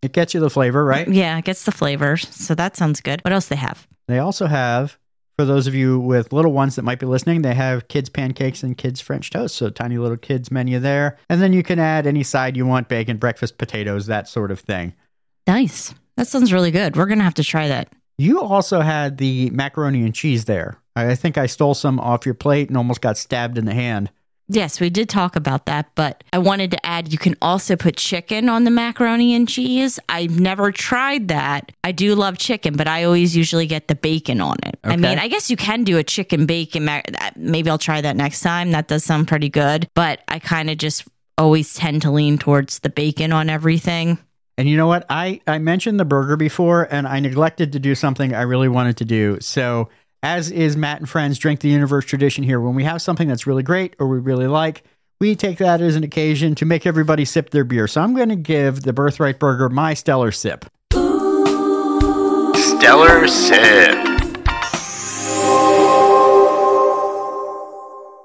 It 0.01 0.13
gets 0.13 0.33
you 0.33 0.39
the 0.39 0.49
flavor, 0.49 0.85
right? 0.85 1.07
Yeah, 1.07 1.38
it 1.38 1.45
gets 1.45 1.65
the 1.65 1.71
flavor. 1.73 2.15
So 2.17 2.55
that 2.55 2.77
sounds 2.77 3.01
good. 3.01 3.19
What 3.25 3.33
else 3.33 3.47
they 3.47 3.57
have? 3.57 3.85
They 4.07 4.19
also 4.19 4.47
have, 4.47 4.97
for 5.39 5.45
those 5.45 5.67
of 5.67 5.73
you 5.73 6.02
with 6.02 6.34
little 6.34 6.52
ones 6.52 6.75
that 6.75 6.82
might 6.82 6.99
be 6.99 7.06
listening, 7.06 7.43
they 7.43 7.54
have 7.54 7.88
kids 7.88 8.10
pancakes 8.10 8.62
and 8.62 8.78
kids 8.78 8.99
French 8.99 9.30
toast. 9.30 9.56
So 9.56 9.69
tiny 9.69 9.97
little 9.97 10.17
kids 10.17 10.52
menu 10.52 10.80
there. 10.80 11.17
And 11.30 11.41
then 11.41 11.54
you 11.54 11.63
can 11.63 11.80
add 11.80 12.06
any 12.06 12.23
side 12.23 12.58
you 12.58 12.65
want 12.65 12.89
bacon, 12.89 13.15
breakfast, 13.15 13.58
potatoes, 13.58 14.08
that 14.08 14.28
sort 14.28 14.52
of 14.52 14.60
thing. 14.60 14.91
Nice. 15.47 15.93
That 16.17 16.28
sounds 16.28 16.52
really 16.52 16.71
good. 16.71 16.97
We're 16.97 17.06
gonna 17.06 17.23
have 17.23 17.36
to 17.36 17.43
try 17.45 17.69
that. 17.69 17.88
You 18.17 18.41
also 18.41 18.82
had 18.82 19.17
the 19.17 19.49
macaroni 19.52 20.04
and 20.04 20.13
cheese 20.13 20.43
there. 20.43 20.78
I 20.97 21.12
I 21.12 21.15
think 21.15 21.38
I 21.38 21.45
stole 21.45 21.73
some 21.73 22.02
off 22.02 22.25
your 22.25 22.36
plate 22.36 22.67
and 22.67 22.75
almost 22.75 22.99
got 22.99 23.17
stabbed 23.17 23.58
in 23.58 23.63
the 23.63 23.73
hand. 23.73 24.12
Yes, 24.51 24.79
we 24.79 24.89
did 24.89 25.09
talk 25.09 25.35
about 25.35 25.67
that, 25.67 25.91
but 25.93 26.23
I 26.33 26.39
wanted 26.39 26.71
to 26.71 26.83
add 26.83 27.13
you 27.13 27.19
can 27.19 27.35
also 27.39 27.75
put 27.75 27.97
chicken 27.97 28.49
on 28.49 28.63
the 28.63 28.71
macaroni 28.71 29.35
and 29.35 29.47
cheese. 29.47 29.99
I've 30.09 30.39
never 30.39 30.71
tried 30.71 31.27
that. 31.27 31.71
I 31.83 31.91
do 31.91 32.15
love 32.15 32.39
chicken, 32.39 32.75
but 32.75 32.88
I 32.88 33.03
always 33.03 33.38
usually 33.38 33.67
get 33.67 33.88
the 33.88 33.95
bacon 33.95 34.41
on 34.41 34.57
it. 34.65 34.79
I 34.83 34.95
mean, 34.95 35.19
I 35.19 35.27
guess 35.27 35.51
you 35.51 35.55
can 35.55 35.83
do 35.83 35.99
a 35.99 36.03
chicken 36.03 36.47
bacon. 36.47 36.85
Mac- 36.85 37.38
maybe 37.38 37.69
I'll 37.69 37.77
try 37.77 38.01
that 38.01 38.15
next 38.15 38.41
time. 38.41 38.71
That 38.71 38.88
does 38.88 39.03
sound 39.03 39.27
pretty 39.27 39.49
good, 39.49 39.88
but 39.93 40.21
I 40.27 40.39
kind 40.39 40.71
of 40.71 40.79
just 40.79 41.07
always 41.38 41.75
tend 41.75 42.01
to 42.01 42.12
lean 42.12 42.39
towards 42.39 42.79
the 42.79 42.89
bacon 42.89 43.31
on 43.31 43.51
everything. 43.51 44.17
And 44.57 44.67
you 44.67 44.75
know 44.75 44.88
what? 44.88 45.05
I, 45.09 45.39
I 45.47 45.57
mentioned 45.57 46.01
the 46.01 46.05
burger 46.05 46.35
before 46.35 46.83
and 46.91 47.07
I 47.07 47.21
neglected 47.21 47.71
to 47.71 47.79
do 47.79 47.95
something 47.95 48.33
I 48.33 48.41
really 48.41 48.67
wanted 48.67 48.97
to 48.97 49.05
do. 49.05 49.38
So, 49.39 49.89
as 50.21 50.51
is 50.51 50.75
Matt 50.75 50.99
and 50.99 51.10
Friends 51.10 51.38
Drink 51.38 51.62
the 51.62 51.69
Universe 51.69 52.05
tradition 52.05 52.43
here, 52.43 52.60
when 52.60 52.75
we 52.75 52.84
have 52.84 53.01
something 53.01 53.27
that's 53.27 53.47
really 53.47 53.63
great 53.63 53.95
or 53.99 54.08
we 54.08 54.19
really 54.19 54.47
like, 54.47 54.84
we 55.19 55.36
take 55.36 55.58
that 55.58 55.82
as 55.82 55.95
an 55.95 56.03
occasion 56.03 56.55
to 56.55 56.65
make 56.65 56.86
everybody 56.86 57.25
sip 57.25 57.49
their 57.49 57.63
beer. 57.63 57.88
So, 57.88 58.01
I'm 58.01 58.15
going 58.15 58.29
to 58.29 58.36
give 58.36 58.82
the 58.82 58.93
Birthright 58.93 59.39
Burger 59.39 59.69
my 59.69 59.93
stellar 59.93 60.32
sip. 60.32 60.65
Stellar 62.79 63.27
Sip. 63.27 64.10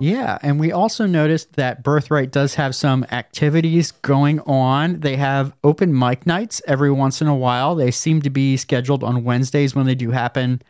Yeah, 0.00 0.38
and 0.42 0.60
we 0.60 0.70
also 0.70 1.06
noticed 1.06 1.54
that 1.54 1.82
Birthright 1.82 2.30
does 2.30 2.56
have 2.56 2.74
some 2.74 3.06
activities 3.10 3.92
going 3.92 4.40
on. 4.40 5.00
They 5.00 5.16
have 5.16 5.54
open 5.64 5.96
mic 5.98 6.26
nights 6.26 6.60
every 6.66 6.90
once 6.90 7.22
in 7.22 7.28
a 7.28 7.34
while. 7.34 7.74
They 7.74 7.90
seem 7.90 8.20
to 8.22 8.30
be 8.30 8.56
scheduled 8.56 9.02
on 9.02 9.24
Wednesdays 9.24 9.74
when 9.74 9.86
they 9.86 9.94
do 9.94 10.10
happen. 10.10 10.60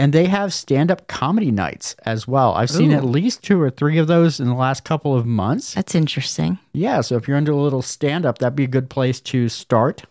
And 0.00 0.12
they 0.12 0.26
have 0.26 0.54
stand 0.54 0.92
up 0.92 1.08
comedy 1.08 1.50
nights 1.50 1.96
as 2.04 2.28
well. 2.28 2.54
I've 2.54 2.70
seen 2.70 2.92
Ooh. 2.92 2.96
at 2.96 3.04
least 3.04 3.42
two 3.42 3.60
or 3.60 3.68
three 3.68 3.98
of 3.98 4.06
those 4.06 4.38
in 4.38 4.46
the 4.46 4.54
last 4.54 4.84
couple 4.84 5.16
of 5.16 5.26
months. 5.26 5.74
That's 5.74 5.94
interesting. 5.96 6.58
Yeah, 6.72 7.00
so 7.00 7.16
if 7.16 7.26
you're 7.26 7.36
into 7.36 7.52
a 7.52 7.60
little 7.60 7.82
stand 7.82 8.24
up, 8.24 8.38
that'd 8.38 8.54
be 8.54 8.62
a 8.64 8.68
good 8.68 8.88
place 8.90 9.20
to 9.22 9.48
start. 9.48 10.04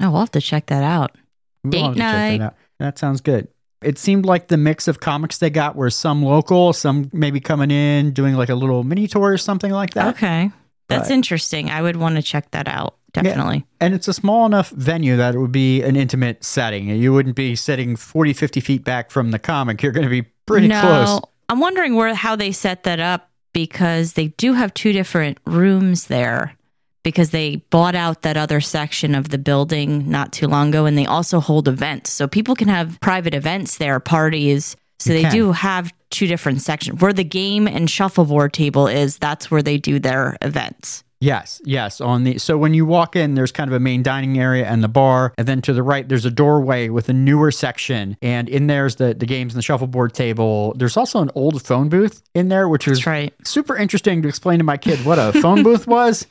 Oh, 0.00 0.10
we'll 0.10 0.20
have 0.20 0.30
to 0.32 0.40
check 0.40 0.66
that 0.66 0.82
out. 0.82 1.16
We'll 1.64 1.70
Date 1.70 1.82
have 1.82 1.94
to 1.94 1.98
check 1.98 2.12
night. 2.12 2.38
That, 2.38 2.44
out. 2.44 2.54
that 2.78 2.98
sounds 2.98 3.20
good. 3.22 3.48
It 3.82 3.98
seemed 3.98 4.26
like 4.26 4.48
the 4.48 4.58
mix 4.58 4.86
of 4.88 5.00
comics 5.00 5.38
they 5.38 5.48
got 5.48 5.76
were 5.76 5.88
some 5.88 6.22
local, 6.22 6.74
some 6.74 7.08
maybe 7.14 7.40
coming 7.40 7.70
in, 7.70 8.12
doing 8.12 8.34
like 8.34 8.50
a 8.50 8.54
little 8.54 8.84
mini 8.84 9.06
tour 9.06 9.32
or 9.32 9.38
something 9.38 9.72
like 9.72 9.94
that. 9.94 10.14
Okay. 10.16 10.50
That's 10.88 11.08
But- 11.08 11.14
interesting. 11.14 11.70
I 11.70 11.80
would 11.80 11.96
want 11.96 12.16
to 12.16 12.22
check 12.22 12.50
that 12.50 12.68
out. 12.68 12.96
Definitely. 13.12 13.64
And 13.80 13.94
it's 13.94 14.08
a 14.08 14.12
small 14.12 14.46
enough 14.46 14.70
venue 14.70 15.16
that 15.16 15.34
it 15.34 15.38
would 15.38 15.52
be 15.52 15.82
an 15.82 15.96
intimate 15.96 16.44
setting. 16.44 16.88
You 16.88 17.12
wouldn't 17.12 17.36
be 17.36 17.56
sitting 17.56 17.96
40, 17.96 18.32
50 18.32 18.60
feet 18.60 18.84
back 18.84 19.10
from 19.10 19.30
the 19.30 19.38
comic. 19.38 19.82
You're 19.82 19.92
going 19.92 20.06
to 20.06 20.10
be 20.10 20.22
pretty 20.46 20.68
no, 20.68 20.80
close. 20.80 21.20
I'm 21.48 21.60
wondering 21.60 21.94
where 21.96 22.14
how 22.14 22.36
they 22.36 22.52
set 22.52 22.84
that 22.84 23.00
up 23.00 23.30
because 23.52 24.12
they 24.12 24.28
do 24.28 24.52
have 24.52 24.72
two 24.74 24.92
different 24.92 25.38
rooms 25.44 26.06
there. 26.06 26.56
because 27.02 27.30
they 27.30 27.56
bought 27.70 27.94
out 27.94 28.20
that 28.22 28.36
other 28.36 28.60
section 28.60 29.14
of 29.14 29.30
the 29.30 29.38
building 29.38 30.08
not 30.10 30.32
too 30.32 30.46
long 30.46 30.68
ago 30.68 30.84
and 30.84 30.98
they 30.98 31.06
also 31.06 31.40
hold 31.40 31.66
events. 31.66 32.12
So 32.12 32.28
people 32.28 32.54
can 32.54 32.68
have 32.68 33.00
private 33.00 33.34
events 33.34 33.78
there, 33.78 33.98
parties. 33.98 34.76
So 34.98 35.12
You 35.12 35.16
they 35.16 35.22
can. 35.22 35.32
do 35.32 35.52
have 35.52 35.92
two 36.10 36.26
different 36.26 36.60
sections. 36.60 37.00
Where 37.00 37.14
the 37.14 37.24
game 37.24 37.66
and 37.66 37.88
shuffleboard 37.88 38.52
table 38.52 38.86
is, 38.86 39.16
that's 39.16 39.50
where 39.50 39.62
they 39.62 39.78
do 39.78 39.98
their 39.98 40.36
events. 40.42 41.02
Yes, 41.22 41.60
yes. 41.66 42.00
On 42.00 42.24
the 42.24 42.38
so 42.38 42.56
when 42.56 42.72
you 42.72 42.86
walk 42.86 43.14
in, 43.14 43.34
there's 43.34 43.52
kind 43.52 43.68
of 43.68 43.74
a 43.74 43.80
main 43.80 44.02
dining 44.02 44.38
area 44.38 44.64
and 44.66 44.82
the 44.82 44.88
bar, 44.88 45.34
and 45.36 45.46
then 45.46 45.60
to 45.62 45.74
the 45.74 45.82
right 45.82 46.08
there's 46.08 46.24
a 46.24 46.30
doorway 46.30 46.88
with 46.88 47.10
a 47.10 47.12
newer 47.12 47.50
section, 47.50 48.16
and 48.22 48.48
in 48.48 48.68
there's 48.68 48.96
the 48.96 49.12
the 49.12 49.26
games 49.26 49.52
and 49.52 49.58
the 49.58 49.62
shuffleboard 49.62 50.14
table. 50.14 50.72
There's 50.76 50.96
also 50.96 51.20
an 51.20 51.30
old 51.34 51.62
phone 51.62 51.90
booth 51.90 52.22
in 52.34 52.48
there, 52.48 52.70
which 52.70 52.86
was 52.86 53.04
right. 53.06 53.34
super 53.44 53.76
interesting 53.76 54.22
to 54.22 54.28
explain 54.28 54.58
to 54.58 54.64
my 54.64 54.78
kid 54.78 55.04
what 55.04 55.18
a 55.18 55.38
phone 55.40 55.62
booth 55.62 55.86
was. 55.86 56.26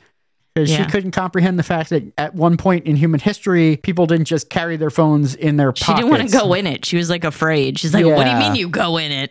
Because 0.56 0.68
Yeah. 0.72 0.84
she 0.84 0.90
couldn't 0.90 1.12
comprehend 1.12 1.60
the 1.60 1.62
fact 1.62 1.90
that 1.90 2.02
at 2.18 2.34
one 2.34 2.56
point 2.56 2.84
in 2.86 2.96
human 2.96 3.20
history, 3.20 3.76
people 3.76 4.06
didn't 4.06 4.24
just 4.24 4.50
carry 4.50 4.76
their 4.76 4.90
phones 4.90 5.36
in 5.36 5.56
their 5.56 5.70
pockets. 5.70 5.86
She 5.86 5.94
didn't 5.94 6.10
want 6.10 6.28
to 6.28 6.36
go 6.36 6.52
in 6.54 6.66
it. 6.66 6.84
She 6.84 6.96
was 6.96 7.08
like 7.08 7.22
afraid. 7.22 7.78
She's 7.78 7.94
like, 7.94 8.04
What 8.04 8.24
do 8.24 8.30
you 8.32 8.36
mean 8.36 8.56
you 8.56 8.68
go 8.68 8.96
in 8.96 9.12
it? 9.12 9.30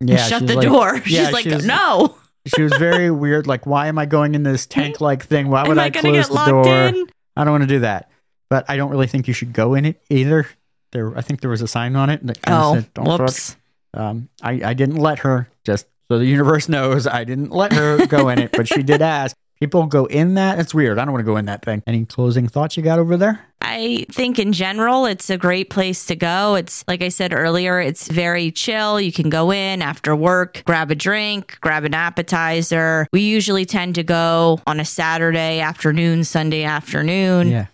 Yeah, 0.00 0.16
Shut 0.16 0.46
the 0.46 0.54
like- 0.56 0.66
door. 0.66 0.94
yeah, 1.06 1.24
She's 1.24 1.32
like, 1.32 1.42
she 1.44 1.54
was- 1.54 1.66
No. 1.66 2.16
She 2.54 2.62
was 2.62 2.72
very 2.76 3.10
weird. 3.24 3.46
Like, 3.46 3.66
why 3.66 3.86
am 3.88 3.98
I 3.98 4.06
going 4.06 4.34
in 4.34 4.42
this 4.42 4.66
tank 4.66 5.00
like 5.00 5.24
thing? 5.26 5.48
Why 5.48 5.62
would 5.62 5.72
Am 5.72 5.78
I, 5.78 5.84
I 5.86 5.90
close 5.90 6.12
get 6.12 6.26
the 6.28 6.32
locked 6.32 6.48
door? 6.50 6.66
in? 6.66 7.06
I 7.36 7.44
don't 7.44 7.52
want 7.52 7.62
to 7.64 7.68
do 7.68 7.80
that. 7.80 8.10
But 8.48 8.64
I 8.68 8.76
don't 8.76 8.90
really 8.90 9.06
think 9.08 9.26
you 9.28 9.34
should 9.34 9.52
go 9.52 9.74
in 9.74 9.84
it 9.84 10.00
either. 10.08 10.46
There, 10.92 11.16
I 11.18 11.20
think 11.20 11.40
there 11.40 11.50
was 11.50 11.62
a 11.62 11.68
sign 11.68 11.96
on 11.96 12.10
it 12.10 12.24
that 12.26 12.40
kind 12.42 12.56
Oh, 12.62 12.76
of 12.76 12.82
said, 12.84 12.94
"Don't 12.94 13.04
whoops. 13.20 13.56
book." 13.92 14.00
Um, 14.00 14.28
I, 14.40 14.60
I 14.64 14.74
didn't 14.74 14.96
let 14.96 15.18
her. 15.20 15.48
Just 15.64 15.86
so 16.08 16.18
the 16.18 16.24
universe 16.26 16.68
knows, 16.70 17.06
I 17.06 17.24
didn't 17.24 17.50
let 17.50 17.72
her 17.72 18.06
go 18.06 18.28
in 18.28 18.38
it, 18.38 18.52
but 18.52 18.68
she 18.68 18.82
did 18.82 19.02
ask. 19.02 19.36
People 19.58 19.86
go 19.86 20.04
in 20.04 20.34
that. 20.34 20.58
It's 20.58 20.74
weird. 20.74 20.98
I 20.98 21.04
don't 21.06 21.12
want 21.12 21.24
to 21.24 21.30
go 21.32 21.38
in 21.38 21.46
that 21.46 21.64
thing. 21.64 21.82
Any 21.86 22.04
closing 22.04 22.46
thoughts 22.46 22.76
you 22.76 22.82
got 22.82 22.98
over 22.98 23.16
there? 23.16 23.40
I 23.76 24.06
think 24.10 24.38
in 24.38 24.54
general, 24.54 25.04
it's 25.04 25.28
a 25.28 25.36
great 25.36 25.68
place 25.68 26.06
to 26.06 26.16
go. 26.16 26.54
It's 26.54 26.82
like 26.88 27.02
I 27.02 27.10
said 27.10 27.34
earlier, 27.34 27.78
it's 27.78 28.08
very 28.08 28.50
chill. 28.50 28.98
You 28.98 29.12
can 29.12 29.28
go 29.28 29.52
in 29.52 29.82
after 29.82 30.16
work, 30.16 30.62
grab 30.64 30.90
a 30.90 30.94
drink, 30.94 31.58
grab 31.60 31.84
an 31.84 31.92
appetizer. 31.92 33.06
We 33.12 33.20
usually 33.20 33.66
tend 33.66 33.96
to 33.96 34.02
go 34.02 34.60
on 34.66 34.80
a 34.80 34.84
Saturday 34.86 35.60
afternoon, 35.60 36.24
Sunday 36.24 36.64
afternoon. 36.64 37.48
Yeah. 37.48 37.66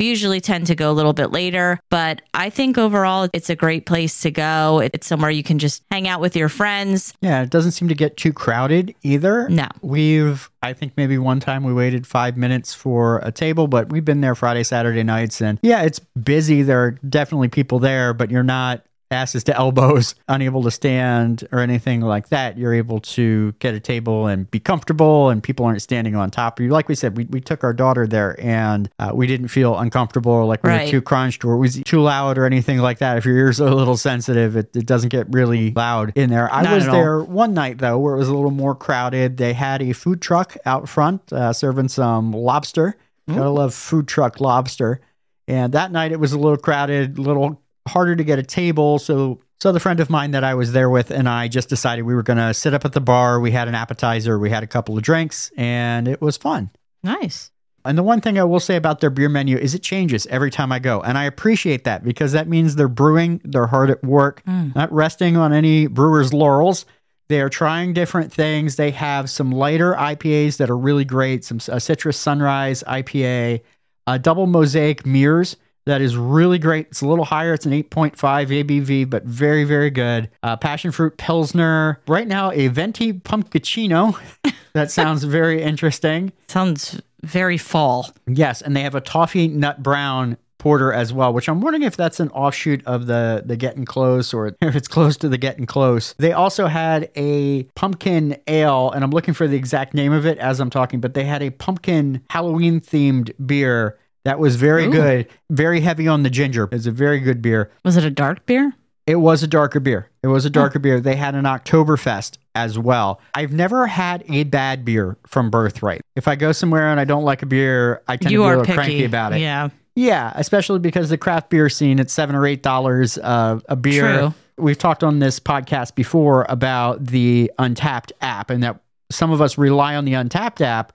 We 0.00 0.06
usually 0.06 0.40
tend 0.40 0.66
to 0.68 0.74
go 0.74 0.90
a 0.90 0.94
little 0.94 1.12
bit 1.12 1.30
later, 1.30 1.78
but 1.90 2.22
I 2.32 2.48
think 2.48 2.78
overall 2.78 3.28
it's 3.34 3.50
a 3.50 3.54
great 3.54 3.84
place 3.84 4.22
to 4.22 4.30
go. 4.30 4.80
It's 4.94 5.06
somewhere 5.06 5.30
you 5.30 5.42
can 5.42 5.58
just 5.58 5.82
hang 5.90 6.08
out 6.08 6.22
with 6.22 6.34
your 6.34 6.48
friends. 6.48 7.12
Yeah, 7.20 7.42
it 7.42 7.50
doesn't 7.50 7.72
seem 7.72 7.86
to 7.88 7.94
get 7.94 8.16
too 8.16 8.32
crowded 8.32 8.94
either. 9.02 9.46
No. 9.50 9.68
We've, 9.82 10.48
I 10.62 10.72
think 10.72 10.94
maybe 10.96 11.18
one 11.18 11.38
time 11.38 11.64
we 11.64 11.74
waited 11.74 12.06
five 12.06 12.38
minutes 12.38 12.72
for 12.72 13.18
a 13.18 13.30
table, 13.30 13.66
but 13.66 13.90
we've 13.90 14.02
been 14.02 14.22
there 14.22 14.34
Friday, 14.34 14.62
Saturday 14.62 15.02
nights. 15.02 15.42
And 15.42 15.58
yeah, 15.60 15.82
it's 15.82 15.98
busy. 15.98 16.62
There 16.62 16.82
are 16.82 16.90
definitely 17.06 17.48
people 17.48 17.78
there, 17.78 18.14
but 18.14 18.30
you're 18.30 18.42
not 18.42 18.82
asses 19.10 19.44
to 19.44 19.56
elbows, 19.56 20.14
unable 20.28 20.62
to 20.62 20.70
stand 20.70 21.46
or 21.52 21.60
anything 21.60 22.00
like 22.00 22.28
that. 22.28 22.56
You're 22.56 22.74
able 22.74 23.00
to 23.00 23.52
get 23.58 23.74
a 23.74 23.80
table 23.80 24.26
and 24.26 24.50
be 24.50 24.60
comfortable, 24.60 25.30
and 25.30 25.42
people 25.42 25.66
aren't 25.66 25.82
standing 25.82 26.14
on 26.16 26.30
top 26.30 26.58
of 26.58 26.64
you. 26.64 26.70
Like 26.70 26.88
we 26.88 26.94
said, 26.94 27.16
we, 27.16 27.24
we 27.24 27.40
took 27.40 27.64
our 27.64 27.72
daughter 27.72 28.06
there 28.06 28.36
and 28.40 28.88
uh, 28.98 29.10
we 29.14 29.26
didn't 29.26 29.48
feel 29.48 29.76
uncomfortable 29.78 30.32
or 30.32 30.44
like 30.44 30.62
we 30.62 30.70
Right. 30.70 30.84
were 30.86 30.90
too 30.90 31.02
crunched 31.02 31.44
or 31.44 31.54
it 31.54 31.58
was 31.58 31.80
too 31.84 32.00
loud 32.00 32.38
or 32.38 32.44
anything 32.44 32.78
like 32.78 32.98
that. 32.98 33.18
If 33.18 33.24
your 33.24 33.36
ears 33.36 33.60
are 33.60 33.68
a 33.68 33.74
little 33.74 33.96
sensitive, 33.96 34.56
it, 34.56 34.74
it 34.76 34.86
doesn't 34.86 35.08
get 35.08 35.26
really 35.30 35.72
loud 35.72 36.12
in 36.14 36.30
there. 36.30 36.52
I 36.52 36.62
Not 36.62 36.74
was 36.74 36.86
there 36.86 37.20
one 37.22 37.54
night 37.54 37.78
though 37.78 37.98
where 37.98 38.14
it 38.14 38.18
was 38.18 38.28
a 38.28 38.34
little 38.34 38.50
more 38.52 38.74
crowded. 38.74 39.36
They 39.36 39.52
had 39.52 39.82
a 39.82 39.92
food 39.92 40.22
truck 40.22 40.56
out 40.64 40.88
front 40.88 41.32
uh, 41.32 41.52
serving 41.52 41.88
some 41.88 42.32
lobster. 42.32 42.96
Gotta 43.28 43.50
love 43.50 43.74
food 43.74 44.08
truck 44.08 44.40
lobster. 44.40 45.00
And 45.46 45.72
that 45.74 45.92
night 45.92 46.10
it 46.12 46.18
was 46.20 46.32
a 46.32 46.38
little 46.38 46.56
crowded, 46.56 47.18
a 47.18 47.22
little 47.22 47.60
harder 47.90 48.16
to 48.16 48.24
get 48.24 48.38
a 48.38 48.42
table. 48.42 48.98
So 48.98 49.40
so 49.60 49.72
the 49.72 49.80
friend 49.80 50.00
of 50.00 50.08
mine 50.08 50.30
that 50.30 50.42
I 50.42 50.54
was 50.54 50.72
there 50.72 50.88
with 50.88 51.10
and 51.10 51.28
I 51.28 51.48
just 51.48 51.68
decided 51.68 52.02
we 52.04 52.14
were 52.14 52.22
gonna 52.22 52.54
sit 52.54 52.72
up 52.72 52.84
at 52.84 52.92
the 52.92 53.00
bar. 53.00 53.40
We 53.40 53.50
had 53.50 53.68
an 53.68 53.74
appetizer, 53.74 54.38
we 54.38 54.50
had 54.50 54.62
a 54.62 54.66
couple 54.66 54.96
of 54.96 55.02
drinks, 55.02 55.50
and 55.56 56.08
it 56.08 56.20
was 56.20 56.36
fun. 56.36 56.70
Nice. 57.02 57.50
And 57.84 57.96
the 57.96 58.02
one 58.02 58.20
thing 58.20 58.38
I 58.38 58.44
will 58.44 58.60
say 58.60 58.76
about 58.76 59.00
their 59.00 59.10
beer 59.10 59.28
menu 59.28 59.56
is 59.56 59.74
it 59.74 59.82
changes 59.82 60.26
every 60.26 60.50
time 60.50 60.70
I 60.70 60.78
go. 60.78 61.00
And 61.00 61.16
I 61.16 61.24
appreciate 61.24 61.84
that 61.84 62.04
because 62.04 62.32
that 62.32 62.46
means 62.46 62.76
they're 62.76 62.88
brewing, 62.88 63.40
they're 63.42 63.66
hard 63.66 63.90
at 63.90 64.02
work, 64.04 64.42
mm. 64.46 64.74
not 64.74 64.92
resting 64.92 65.36
on 65.36 65.52
any 65.52 65.86
brewer's 65.86 66.34
laurels. 66.34 66.84
They 67.28 67.40
are 67.40 67.48
trying 67.48 67.94
different 67.94 68.32
things. 68.32 68.76
They 68.76 68.90
have 68.90 69.30
some 69.30 69.52
lighter 69.52 69.94
IPAs 69.94 70.58
that 70.58 70.68
are 70.68 70.76
really 70.76 71.04
great, 71.04 71.44
some 71.44 71.58
a 71.68 71.80
Citrus 71.80 72.18
Sunrise 72.18 72.82
IPA, 72.86 73.60
a 74.06 74.10
uh, 74.10 74.18
double 74.18 74.46
mosaic 74.46 75.06
mirrors 75.06 75.56
that 75.90 76.00
is 76.00 76.16
really 76.16 76.58
great. 76.58 76.86
It's 76.88 77.00
a 77.00 77.06
little 77.06 77.24
higher. 77.24 77.52
It's 77.52 77.66
an 77.66 77.72
8.5 77.72 78.14
ABV, 78.16 79.10
but 79.10 79.24
very, 79.24 79.64
very 79.64 79.90
good. 79.90 80.30
Uh, 80.42 80.56
passion 80.56 80.92
fruit 80.92 81.16
Pilsner. 81.18 82.00
Right 82.06 82.28
now, 82.28 82.52
a 82.52 82.68
Venti 82.68 83.12
Pumpkicino. 83.12 84.18
that 84.72 84.90
sounds 84.90 85.24
very 85.24 85.62
interesting. 85.62 86.32
Sounds 86.48 87.00
very 87.22 87.58
fall. 87.58 88.10
Yes, 88.26 88.62
and 88.62 88.76
they 88.76 88.82
have 88.82 88.94
a 88.94 89.00
toffee 89.00 89.48
nut 89.48 89.82
brown 89.82 90.36
porter 90.60 90.92
as 90.92 91.12
well, 91.12 91.32
which 91.32 91.48
I'm 91.48 91.60
wondering 91.60 91.82
if 91.82 91.96
that's 91.96 92.20
an 92.20 92.28
offshoot 92.28 92.86
of 92.86 93.06
the 93.06 93.42
the 93.44 93.56
getting 93.56 93.84
close 93.84 94.32
or 94.32 94.46
if 94.60 94.76
it's 94.76 94.86
close 94.86 95.16
to 95.18 95.28
the 95.28 95.38
getting 95.38 95.66
close. 95.66 96.14
They 96.18 96.32
also 96.32 96.66
had 96.66 97.10
a 97.16 97.64
pumpkin 97.74 98.36
ale, 98.46 98.92
and 98.92 99.02
I'm 99.02 99.10
looking 99.10 99.34
for 99.34 99.48
the 99.48 99.56
exact 99.56 99.94
name 99.94 100.12
of 100.12 100.24
it 100.24 100.38
as 100.38 100.60
I'm 100.60 100.70
talking, 100.70 101.00
but 101.00 101.14
they 101.14 101.24
had 101.24 101.42
a 101.42 101.50
pumpkin 101.50 102.22
Halloween 102.30 102.80
themed 102.80 103.32
beer 103.44 103.98
that 104.24 104.38
was 104.38 104.56
very 104.56 104.86
Ooh. 104.86 104.92
good, 104.92 105.28
very 105.50 105.80
heavy 105.80 106.08
on 106.08 106.22
the 106.22 106.30
ginger. 106.30 106.68
It's 106.72 106.86
a 106.86 106.90
very 106.90 107.20
good 107.20 107.40
beer. 107.42 107.70
Was 107.84 107.96
it 107.96 108.04
a 108.04 108.10
dark 108.10 108.46
beer? 108.46 108.74
It 109.06 109.16
was 109.16 109.42
a 109.42 109.48
darker 109.48 109.80
beer. 109.80 110.08
It 110.22 110.28
was 110.28 110.44
a 110.44 110.50
darker 110.50 110.78
beer. 110.78 111.00
They 111.00 111.16
had 111.16 111.34
an 111.34 111.44
Oktoberfest 111.44 112.38
as 112.54 112.78
well. 112.78 113.20
I've 113.34 113.52
never 113.52 113.86
had 113.86 114.22
a 114.28 114.44
bad 114.44 114.84
beer 114.84 115.16
from 115.26 115.50
Birthright. 115.50 116.02
If 116.14 116.28
I 116.28 116.36
go 116.36 116.52
somewhere 116.52 116.90
and 116.90 117.00
I 117.00 117.04
don't 117.04 117.24
like 117.24 117.42
a 117.42 117.46
beer, 117.46 118.02
I 118.06 118.16
tend 118.16 118.30
you 118.30 118.38
to 118.38 118.42
be 118.42 118.46
a 118.46 118.48
little 118.48 118.64
picky 118.64 118.76
cranky 118.76 119.04
about 119.04 119.32
it. 119.32 119.40
Yeah. 119.40 119.70
Yeah, 119.96 120.32
especially 120.36 120.78
because 120.78 121.10
the 121.10 121.18
craft 121.18 121.50
beer 121.50 121.68
scene 121.68 121.98
at 121.98 122.10
seven 122.10 122.36
or 122.36 122.46
eight 122.46 122.62
dollars 122.62 123.18
uh, 123.18 123.58
a 123.68 123.74
beer. 123.74 124.18
True. 124.18 124.34
We've 124.56 124.78
talked 124.78 125.02
on 125.02 125.18
this 125.18 125.40
podcast 125.40 125.94
before 125.94 126.46
about 126.48 127.04
the 127.06 127.50
Untappd 127.58 128.12
app, 128.20 128.50
and 128.50 128.62
that 128.62 128.80
some 129.10 129.32
of 129.32 129.40
us 129.40 129.58
rely 129.58 129.96
on 129.96 130.04
the 130.04 130.12
Untappd 130.12 130.60
app 130.60 130.92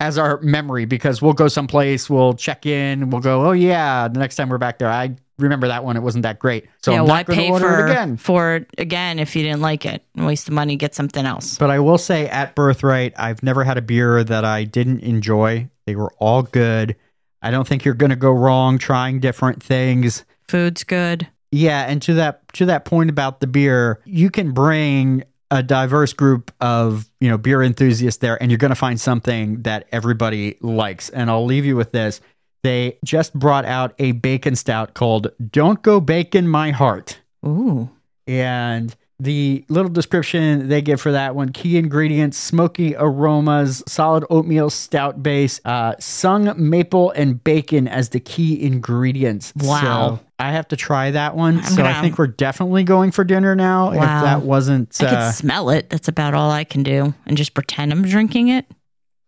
as 0.00 0.18
our 0.18 0.40
memory 0.40 0.84
because 0.84 1.20
we'll 1.20 1.32
go 1.32 1.48
someplace, 1.48 2.08
we'll 2.08 2.34
check 2.34 2.66
in, 2.66 3.10
we'll 3.10 3.20
go, 3.20 3.46
oh 3.46 3.52
yeah, 3.52 4.08
the 4.08 4.18
next 4.18 4.36
time 4.36 4.48
we're 4.48 4.58
back 4.58 4.78
there, 4.78 4.90
I 4.90 5.16
remember 5.38 5.68
that 5.68 5.84
one, 5.84 5.96
it 5.96 6.00
wasn't 6.00 6.22
that 6.22 6.38
great, 6.38 6.68
so 6.82 6.92
yeah, 6.92 7.00
I'm 7.00 7.06
why 7.06 7.18
not 7.18 7.26
going 7.26 7.38
to 7.38 7.44
pay 7.44 7.50
order 7.50 7.68
for 7.68 7.86
it 7.86 7.90
again. 7.90 8.16
for 8.16 8.56
it 8.56 8.68
again 8.78 9.18
if 9.18 9.34
you 9.34 9.42
didn't 9.42 9.60
like 9.60 9.84
it 9.86 10.04
and 10.14 10.26
waste 10.26 10.46
the 10.46 10.52
money, 10.52 10.76
get 10.76 10.94
something 10.94 11.24
else. 11.24 11.58
But 11.58 11.70
I 11.70 11.80
will 11.80 11.98
say 11.98 12.28
at 12.28 12.54
Birthright, 12.54 13.14
I've 13.16 13.42
never 13.42 13.64
had 13.64 13.78
a 13.78 13.82
beer 13.82 14.22
that 14.24 14.44
I 14.44 14.64
didn't 14.64 15.00
enjoy. 15.00 15.68
They 15.86 15.96
were 15.96 16.12
all 16.18 16.42
good. 16.42 16.96
I 17.42 17.50
don't 17.50 17.66
think 17.66 17.84
you're 17.84 17.94
going 17.94 18.10
to 18.10 18.16
go 18.16 18.32
wrong 18.32 18.78
trying 18.78 19.20
different 19.20 19.62
things. 19.62 20.24
Food's 20.48 20.84
good. 20.84 21.28
Yeah, 21.50 21.86
and 21.88 22.02
to 22.02 22.14
that 22.14 22.46
to 22.54 22.66
that 22.66 22.84
point 22.84 23.10
about 23.10 23.40
the 23.40 23.46
beer, 23.46 24.00
you 24.04 24.30
can 24.30 24.52
bring 24.52 25.22
a 25.50 25.62
diverse 25.62 26.12
group 26.12 26.52
of, 26.60 27.10
you 27.20 27.28
know, 27.28 27.38
beer 27.38 27.62
enthusiasts 27.62 28.20
there 28.20 28.40
and 28.42 28.50
you're 28.50 28.58
going 28.58 28.70
to 28.70 28.74
find 28.74 29.00
something 29.00 29.62
that 29.62 29.86
everybody 29.92 30.56
likes. 30.60 31.08
And 31.10 31.30
I'll 31.30 31.44
leave 31.46 31.64
you 31.64 31.74
with 31.76 31.92
this. 31.92 32.20
They 32.64 32.98
just 33.04 33.32
brought 33.34 33.64
out 33.64 33.94
a 33.98 34.12
bacon 34.12 34.56
stout 34.56 34.94
called 34.94 35.28
Don't 35.50 35.80
Go 35.82 36.00
Bacon 36.00 36.48
My 36.48 36.70
Heart. 36.70 37.20
Ooh. 37.46 37.88
And 38.26 38.94
the 39.20 39.64
little 39.68 39.90
description 39.90 40.68
they 40.68 40.80
give 40.82 41.00
for 41.00 41.10
that 41.12 41.34
one 41.34 41.48
key 41.50 41.76
ingredients 41.76 42.36
smoky 42.38 42.94
aromas 42.96 43.82
solid 43.88 44.24
oatmeal 44.30 44.70
stout 44.70 45.22
base 45.24 45.60
uh, 45.64 45.94
sung 45.98 46.52
maple 46.56 47.10
and 47.12 47.42
bacon 47.42 47.88
as 47.88 48.10
the 48.10 48.20
key 48.20 48.62
ingredients 48.62 49.52
Wow. 49.56 50.20
so 50.20 50.24
i 50.38 50.52
have 50.52 50.68
to 50.68 50.76
try 50.76 51.10
that 51.10 51.34
one 51.36 51.58
I'm 51.58 51.64
so 51.64 51.82
i 51.82 51.88
gonna- 51.92 52.00
think 52.02 52.18
we're 52.18 52.26
definitely 52.28 52.84
going 52.84 53.10
for 53.10 53.24
dinner 53.24 53.54
now 53.56 53.90
if 53.90 53.98
Wow. 53.98 54.22
that 54.22 54.42
wasn't 54.42 54.96
I 55.02 55.06
uh, 55.06 55.10
could 55.30 55.34
smell 55.36 55.70
it. 55.70 55.90
That's 55.90 56.08
about 56.08 56.34
all 56.34 56.50
I 56.50 56.64
can 56.64 56.82
do. 56.82 57.14
And 57.26 57.36
just 57.36 57.54
pretend 57.54 57.92
I'm 57.92 58.02
drinking 58.02 58.48
it. 58.48 58.66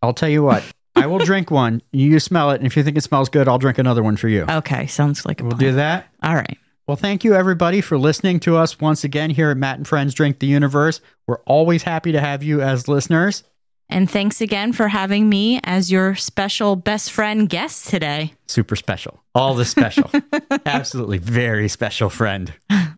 i'll 0.02 0.14
tell 0.14 0.28
you 0.28 0.42
what 0.42 0.62
i 0.96 1.06
will 1.06 1.18
drink 1.18 1.50
one 1.64 1.82
you 1.92 2.18
smell 2.20 2.50
it 2.50 2.56
and 2.56 2.66
if 2.66 2.76
you 2.76 2.82
think 2.82 2.96
it 2.96 3.02
smells 3.02 3.28
good 3.28 3.48
i'll 3.48 3.58
drink 3.58 3.78
another 3.78 4.02
one 4.02 4.16
for 4.16 4.28
you 4.28 4.44
Okay. 4.48 4.86
Sounds 4.86 5.24
like 5.26 5.40
a 5.40 5.44
we'll 5.44 5.52
plan. 5.52 5.70
do 5.70 5.72
that 5.76 6.06
All 6.22 6.34
right. 6.34 6.58
Well, 6.86 6.96
thank 6.96 7.22
you 7.22 7.34
everybody 7.36 7.80
for 7.82 7.96
listening 7.98 8.40
to 8.40 8.56
us 8.56 8.80
once 8.80 9.04
again 9.04 9.30
here 9.30 9.50
at 9.50 9.56
Matt 9.56 9.76
and 9.76 9.86
Friends 9.86 10.12
Drink 10.12 10.40
the 10.40 10.48
Universe. 10.48 11.00
We're 11.28 11.38
always 11.46 11.84
happy 11.84 12.10
to 12.10 12.20
have 12.20 12.42
you 12.42 12.62
as 12.62 12.88
listeners. 12.88 13.44
And 13.90 14.08
thanks 14.08 14.40
again 14.40 14.72
for 14.72 14.88
having 14.88 15.28
me 15.28 15.60
as 15.64 15.90
your 15.90 16.14
special 16.14 16.76
best 16.76 17.10
friend 17.10 17.48
guest 17.48 17.88
today. 17.88 18.34
Super 18.46 18.76
special. 18.76 19.20
All 19.34 19.54
the 19.54 19.64
special. 19.64 20.10
Absolutely 20.66 21.18
very 21.18 21.68
special 21.68 22.08
friend. 22.08 22.52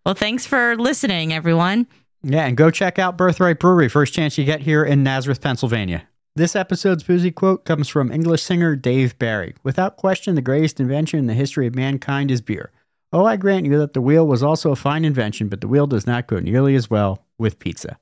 Well, 0.04 0.14
thanks 0.14 0.46
for 0.46 0.76
listening, 0.76 1.32
everyone. 1.32 1.86
Yeah, 2.22 2.46
and 2.46 2.56
go 2.56 2.70
check 2.70 2.98
out 2.98 3.16
Birthright 3.16 3.58
Brewery 3.58 3.88
first 3.88 4.12
chance 4.12 4.36
you 4.36 4.44
get 4.44 4.60
here 4.60 4.84
in 4.84 5.02
Nazareth, 5.02 5.40
Pennsylvania. 5.40 6.06
This 6.36 6.54
episode's 6.54 7.02
boozy 7.02 7.30
quote 7.30 7.64
comes 7.64 7.88
from 7.88 8.12
English 8.12 8.42
singer 8.42 8.76
Dave 8.76 9.18
Barry. 9.18 9.54
Without 9.62 9.96
question, 9.96 10.34
the 10.34 10.42
greatest 10.42 10.78
invention 10.78 11.18
in 11.18 11.26
the 11.26 11.34
history 11.34 11.66
of 11.66 11.74
mankind 11.74 12.30
is 12.30 12.40
beer. 12.40 12.70
Oh, 13.12 13.26
I 13.26 13.36
grant 13.36 13.66
you 13.66 13.76
that 13.78 13.92
the 13.92 14.00
wheel 14.00 14.26
was 14.26 14.42
also 14.42 14.72
a 14.72 14.76
fine 14.76 15.04
invention, 15.04 15.48
but 15.48 15.60
the 15.60 15.68
wheel 15.68 15.86
does 15.86 16.06
not 16.06 16.26
go 16.26 16.38
nearly 16.38 16.74
as 16.74 16.88
well 16.88 17.24
with 17.38 17.58
pizza. 17.58 17.98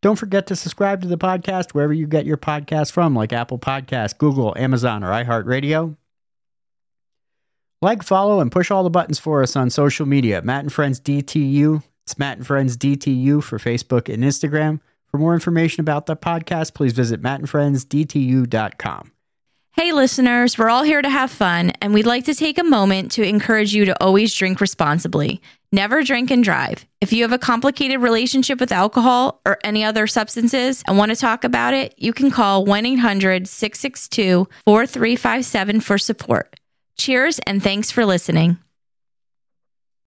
Don't 0.00 0.16
forget 0.16 0.46
to 0.46 0.56
subscribe 0.56 1.02
to 1.02 1.08
the 1.08 1.18
podcast 1.18 1.72
wherever 1.72 1.92
you 1.92 2.06
get 2.06 2.24
your 2.24 2.36
podcast 2.36 2.92
from, 2.92 3.14
like 3.14 3.32
Apple 3.32 3.58
Podcasts, 3.58 4.16
Google, 4.16 4.54
Amazon, 4.56 5.02
or 5.02 5.08
iHeartRadio. 5.08 5.96
Like, 7.82 8.02
follow, 8.02 8.40
and 8.40 8.50
push 8.50 8.70
all 8.70 8.82
the 8.82 8.90
buttons 8.90 9.18
for 9.18 9.42
us 9.42 9.56
on 9.56 9.70
social 9.70 10.06
media. 10.06 10.42
Matt 10.42 10.64
and 10.64 10.72
Friends 10.72 11.00
DTU. 11.00 11.82
It's 12.04 12.18
Matt 12.18 12.38
and 12.38 12.46
Friends 12.46 12.76
DTU 12.76 13.42
for 13.42 13.58
Facebook 13.58 14.12
and 14.12 14.22
Instagram. 14.22 14.80
For 15.10 15.18
more 15.18 15.34
information 15.34 15.80
about 15.80 16.06
the 16.06 16.16
podcast, 16.16 16.74
please 16.74 16.92
visit 16.92 17.22
mattandfriendsdtu.com. 17.22 19.12
Hey, 19.78 19.92
listeners, 19.92 20.58
we're 20.58 20.70
all 20.70 20.82
here 20.82 21.00
to 21.00 21.08
have 21.08 21.30
fun, 21.30 21.70
and 21.80 21.94
we'd 21.94 22.04
like 22.04 22.24
to 22.24 22.34
take 22.34 22.58
a 22.58 22.64
moment 22.64 23.12
to 23.12 23.22
encourage 23.22 23.72
you 23.72 23.84
to 23.84 24.02
always 24.02 24.34
drink 24.34 24.60
responsibly. 24.60 25.40
Never 25.70 26.02
drink 26.02 26.32
and 26.32 26.42
drive. 26.42 26.84
If 27.00 27.12
you 27.12 27.22
have 27.22 27.30
a 27.30 27.38
complicated 27.38 28.00
relationship 28.00 28.58
with 28.58 28.72
alcohol 28.72 29.40
or 29.46 29.58
any 29.62 29.84
other 29.84 30.08
substances 30.08 30.82
and 30.88 30.98
want 30.98 31.12
to 31.12 31.16
talk 31.16 31.44
about 31.44 31.74
it, 31.74 31.94
you 31.96 32.12
can 32.12 32.32
call 32.32 32.64
1 32.64 32.86
800 32.86 33.46
662 33.46 34.48
4357 34.64 35.80
for 35.80 35.96
support. 35.96 36.58
Cheers, 36.96 37.38
and 37.46 37.62
thanks 37.62 37.92
for 37.92 38.04
listening. 38.04 38.58